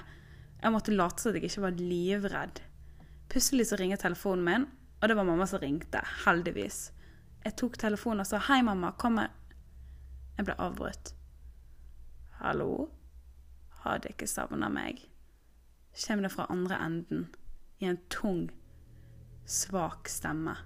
Jeg 0.58 0.74
måtte 0.74 0.96
late 0.96 1.22
som 1.22 1.32
at 1.32 1.38
jeg 1.38 1.52
ikke 1.52 1.64
var 1.64 1.78
livredd. 1.80 2.60
Plutselig 3.32 3.70
så 3.70 3.78
ringer 3.80 4.02
telefonen 4.02 4.44
min, 4.44 4.66
og 5.02 5.10
det 5.10 5.16
var 5.16 5.24
mamma 5.24 5.46
som 5.48 5.60
ringte, 5.62 6.02
heldigvis. 6.26 6.92
Jeg 7.46 7.56
tok 7.56 7.78
telefonen 7.78 8.20
og 8.20 8.28
sa 8.28 8.38
'Hei, 8.38 8.62
mamma, 8.62 8.92
kommer 8.92 9.28
Jeg 10.38 10.46
ble 10.46 10.56
avbrutt. 10.60 11.14
'Hallo? 12.40 12.90
Har 13.70 13.98
dere 13.98 14.12
ikke 14.12 14.28
savna 14.28 14.70
meg?' 14.70 15.10
Kjem 15.94 16.22
det 16.22 16.32
fra 16.32 16.46
andre 16.50 16.86
enden, 16.86 17.36
i 17.80 17.86
en 17.86 17.98
tung, 18.10 18.52
svak 19.46 20.08
stemme. 20.08 20.58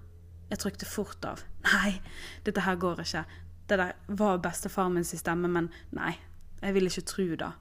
Jeg 0.50 0.58
trykte 0.58 0.86
fort 0.86 1.24
av. 1.24 1.44
Nei, 1.72 2.02
dette 2.44 2.60
her 2.60 2.76
går 2.76 3.00
ikke. 3.00 3.24
Det 3.68 3.78
der 3.78 3.92
var 4.08 4.36
bestefaren 4.36 4.94
min 4.94 5.04
sin 5.04 5.18
stemme, 5.18 5.48
men 5.48 5.70
nei, 5.90 6.18
jeg 6.62 6.74
vil 6.74 6.84
ikke 6.84 7.00
tro 7.00 7.36
det. 7.36 7.52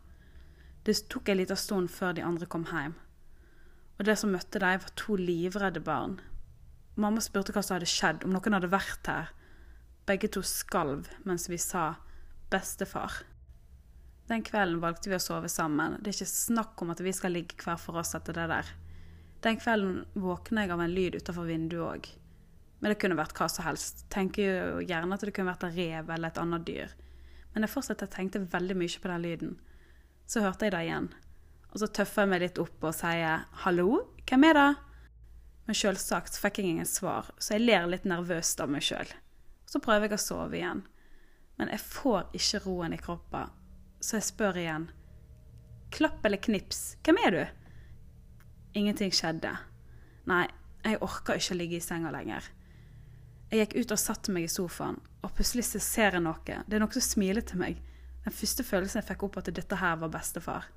Det 0.86 1.10
tok 1.10 1.30
en 1.30 1.38
liten 1.38 1.56
stund 1.56 1.90
før 1.90 2.12
de 2.12 2.24
andre 2.24 2.46
kom 2.46 2.66
hjem. 2.66 2.96
Og 4.00 4.06
det 4.06 4.18
som 4.18 4.32
møtte 4.32 4.60
dem, 4.60 4.80
var 4.80 4.92
to 4.96 5.16
livredde 5.16 5.80
barn 5.80 6.20
Mamma 6.96 7.22
spurte 7.24 7.54
hva 7.56 7.64
som 7.64 7.78
hadde 7.78 7.90
skjedd, 7.90 8.26
om 8.26 8.34
noen 8.36 8.58
hadde 8.58 8.72
vært 8.72 9.08
her. 9.08 9.32
Begge 10.10 10.28
to 10.34 10.42
skalv 10.44 11.08
mens 11.24 11.48
vi 11.50 11.58
sa 11.58 11.96
'bestefar'. 12.52 13.24
Den 14.28 14.44
kvelden 14.44 14.80
valgte 14.80 15.10
vi 15.10 15.16
å 15.16 15.24
sove 15.24 15.50
sammen. 15.50 15.98
Det 16.00 16.12
er 16.12 16.18
ikke 16.18 16.32
snakk 16.32 16.82
om 16.82 16.92
at 16.92 17.02
vi 17.04 17.12
skal 17.12 17.34
ligge 17.36 17.56
hver 17.64 17.80
for 17.80 18.00
oss 18.00 18.16
etter 18.16 18.34
det 18.34 18.48
der. 18.48 18.68
Den 19.44 19.58
kvelden 19.58 20.06
våkner 20.14 20.64
jeg 20.64 20.72
av 20.72 20.82
en 20.82 20.94
lyd 20.94 21.16
utenfor 21.16 21.48
vinduet 21.50 21.88
òg. 21.88 22.10
Men 22.80 22.92
det 22.92 23.00
kunne 23.02 23.18
vært 23.20 23.36
hva 23.38 23.48
som 23.50 23.66
helst. 23.66 24.06
Tenker 24.10 24.44
jo 24.44 24.86
gjerne 24.86 25.14
at 25.14 25.26
det 25.26 25.34
kunne 25.36 25.52
vært 25.52 25.66
en 25.68 25.76
rev 25.76 26.10
eller 26.10 26.32
et 26.32 26.40
annet 26.42 26.66
dyr. 26.66 26.94
Men 27.54 27.66
jeg 27.66 27.74
fortsatte 27.74 28.08
å 28.08 28.14
tenke 28.14 28.40
veldig 28.54 28.78
mye 28.80 29.02
på 29.02 29.12
den 29.12 29.26
lyden. 29.26 29.58
Så 30.26 30.46
hørte 30.46 30.66
jeg 30.66 30.76
det 30.76 30.86
igjen. 30.86 31.10
Og 31.72 31.82
så 31.82 31.88
tøffer 31.88 32.24
jeg 32.24 32.32
meg 32.32 32.42
litt 32.46 32.62
opp 32.62 32.84
og 32.84 32.96
sier 32.96 33.46
'hallo, 33.64 34.08
hvem 34.28 34.44
er 34.44 34.54
det?' 34.54 34.91
Men 35.68 35.78
selvsagt 35.78 36.38
fikk 36.42 36.60
jeg 36.60 36.72
ingen 36.72 36.90
svar, 36.90 37.30
så 37.38 37.56
jeg 37.56 37.66
ler 37.68 37.90
litt 37.90 38.08
nervøst 38.10 38.62
av 38.64 38.72
meg 38.72 38.86
sjøl. 38.86 39.12
Så 39.70 39.80
prøver 39.84 40.10
jeg 40.10 40.18
å 40.18 40.24
sove 40.24 40.58
igjen. 40.58 40.86
Men 41.60 41.70
jeg 41.72 41.84
får 41.84 42.32
ikke 42.38 42.64
roen 42.66 42.96
i 42.96 43.00
kroppen, 43.02 43.52
så 44.02 44.18
jeg 44.18 44.28
spør 44.32 44.58
igjen. 44.58 44.88
Klapp 45.94 46.26
eller 46.26 46.42
knips, 46.42 46.96
hvem 47.06 47.20
er 47.22 47.36
du? 47.36 47.44
Ingenting 48.80 49.12
skjedde. 49.14 49.52
Nei, 50.32 50.46
jeg 50.86 51.02
orker 51.04 51.38
ikke 51.38 51.54
å 51.54 51.60
ligge 51.60 51.78
i 51.78 51.84
senga 51.84 52.12
lenger. 52.14 52.48
Jeg 53.52 53.66
gikk 53.66 53.74
ut 53.82 53.94
og 53.94 54.00
satte 54.00 54.32
meg 54.34 54.48
i 54.48 54.52
sofaen, 54.52 54.98
og 55.22 55.34
plutselig 55.36 55.68
så 55.68 55.82
ser 55.84 56.16
jeg 56.16 56.24
noe. 56.24 56.40
Det 56.46 56.78
er 56.78 56.82
noe 56.82 56.96
som 56.96 57.04
smiler 57.04 57.44
til 57.46 57.60
meg. 57.62 57.82
Den 58.24 58.36
første 58.36 58.64
følelsen 58.64 59.02
jeg 59.02 59.10
fikk 59.10 59.26
opp, 59.28 59.42
at 59.42 59.52
dette 59.52 59.80
her 59.82 59.98
var 60.00 60.14
bestefar. 60.14 60.70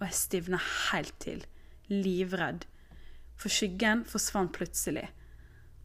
Og 0.00 0.06
jeg 0.08 0.16
stivner 0.18 0.64
helt 0.90 1.14
til. 1.22 1.44
Livredd. 1.92 2.66
For 3.40 3.52
skyggen 3.52 4.04
forsvant 4.08 4.52
plutselig. 4.52 5.06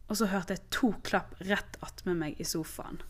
Og 0.06 0.20
så 0.20 0.28
hørte 0.30 0.54
jeg 0.54 0.68
to 0.74 0.92
klapp 1.06 1.34
rett 1.48 1.78
attmed 1.82 2.20
meg 2.20 2.40
i 2.40 2.46
sofaen. 2.46 3.00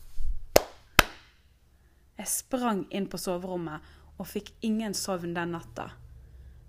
Jeg 2.17 2.29
sprang 2.31 2.85
inn 2.95 3.05
på 3.11 3.19
soverommet 3.21 3.83
og 4.17 4.25
fikk 4.25 4.49
ingen 4.65 4.95
sovn 4.97 5.35
den 5.35 5.53
natta. 5.53 5.91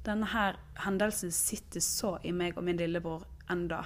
Denne 0.04 0.28
her 0.34 0.58
hendelsen 0.84 1.32
sitter 1.32 1.80
så 1.84 2.16
i 2.26 2.34
meg 2.34 2.58
og 2.58 2.66
min 2.66 2.76
lillebror 2.80 3.24
enda. 3.50 3.80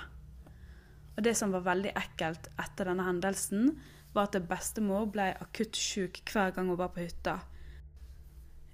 Og 1.16 1.22
det 1.26 1.36
som 1.38 1.52
var 1.54 1.66
veldig 1.68 1.92
ekkelt 1.98 2.48
etter 2.60 2.88
denne 2.88 3.06
hendelsen, 3.06 3.76
var 4.12 4.28
at 4.28 4.48
bestemor 4.48 5.06
ble 5.12 5.30
akutt 5.40 5.78
syk 5.78 6.20
hver 6.28 6.52
gang 6.56 6.68
hun 6.72 6.80
var 6.80 6.92
på 6.96 7.04
hytta. 7.04 7.38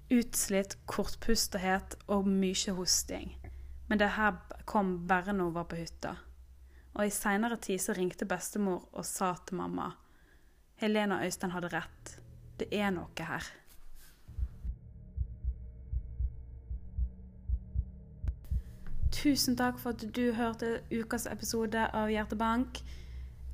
Utslitt, 0.09 0.75
kortpustethet 0.89 1.95
og 2.09 2.27
mye 2.27 2.73
hosting. 2.75 3.35
Men 3.89 3.99
det 4.01 4.11
her 4.15 4.37
kom 4.69 5.07
bare 5.07 5.33
når 5.33 5.49
hun 5.49 5.55
var 5.55 5.69
på 5.69 5.79
hytta. 5.79 6.15
Og 6.95 7.07
i 7.07 7.13
seinere 7.13 7.57
tid 7.61 7.81
så 7.81 7.95
ringte 7.97 8.27
bestemor 8.29 8.85
og 8.93 9.05
sa 9.05 9.33
til 9.45 9.57
mamma 9.61 9.91
Helene 10.79 11.17
og 11.17 11.25
Øystein 11.25 11.51
hadde 11.51 11.73
rett. 11.73 12.13
Det 12.59 12.69
er 12.71 12.93
noe 12.95 13.25
her. 13.27 13.49
Tusen 19.11 19.57
takk 19.59 19.79
for 19.81 19.91
at 19.91 20.05
du 20.15 20.29
hørte 20.37 20.79
ukas 20.93 21.25
episode 21.27 21.81
av 21.91 22.07
Hjertebank. 22.13 22.79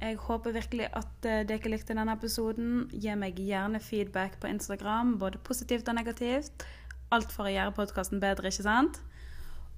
Jeg 0.01 0.19
håper 0.21 0.53
virkelig 0.53 0.89
at 0.93 1.25
eh, 1.25 1.41
dere 1.47 1.71
likte 1.71 1.95
denne 1.95 2.13
episoden. 2.13 2.83
Gi 2.91 3.15
meg 3.17 3.39
gjerne 3.41 3.81
feedback 3.81 4.35
på 4.41 4.51
Instagram, 4.51 5.15
både 5.17 5.41
positivt 5.47 5.89
og 5.89 5.97
negativt. 5.97 6.67
Alt 7.15 7.33
for 7.33 7.47
å 7.47 7.53
gjøre 7.55 7.73
podkasten 7.77 8.21
bedre, 8.21 8.51
ikke 8.51 8.67
sant? 8.67 8.99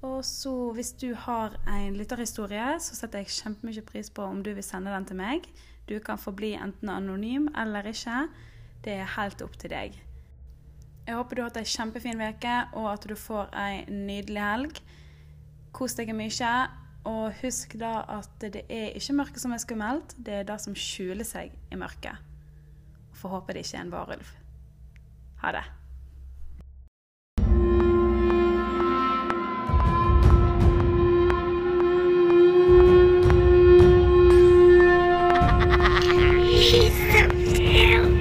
Og 0.06 0.20
så 0.26 0.52
hvis 0.78 0.92
du 1.02 1.14
har 1.18 1.56
en 1.68 1.96
lytterhistorie, 1.98 2.76
så 2.80 2.98
setter 2.98 3.24
jeg 3.24 3.34
kjempemye 3.34 3.82
pris 3.86 4.12
på 4.14 4.26
om 4.26 4.44
du 4.46 4.52
vil 4.54 4.66
sende 4.66 4.94
den 4.94 5.08
til 5.10 5.18
meg. 5.18 5.48
Du 5.90 5.98
kan 6.04 6.20
forbli 6.22 6.54
enten 6.54 6.92
anonym 6.94 7.48
eller 7.58 7.88
ikke. 7.90 8.28
Det 8.86 9.00
er 9.00 9.16
helt 9.18 9.42
opp 9.42 9.58
til 9.58 9.74
deg. 9.74 9.96
Jeg 11.08 11.16
håper 11.16 11.36
du 11.36 11.42
har 11.42 11.50
hatt 11.50 11.62
ei 11.62 11.70
kjempefin 11.72 12.20
uke, 12.20 12.56
og 12.76 12.90
at 12.92 13.08
du 13.08 13.16
får 13.16 13.50
ei 13.56 13.86
nydelig 13.88 14.44
helg. 14.44 14.82
Kos 15.74 15.96
deg 15.96 16.12
mye. 16.16 16.52
Og 17.08 17.32
husk 17.40 17.78
da 17.80 18.02
at 18.18 18.44
det 18.44 18.66
er 18.68 18.92
ikke 19.00 19.16
mørket 19.16 19.40
som 19.40 19.54
er 19.56 19.64
skummelt, 19.64 20.18
det 20.20 20.42
er 20.42 20.48
det 20.50 20.60
som 20.60 20.76
skjuler 20.76 21.24
seg 21.24 21.56
i 21.72 21.80
mørket. 21.80 22.20
Får 23.16 23.32
håpe 23.32 23.56
det 23.56 23.64
ikke 23.64 23.80
er 23.80 23.86
en 23.86 23.94
varulv. 23.96 24.34
Ha 25.40 25.54
det. 25.56 25.64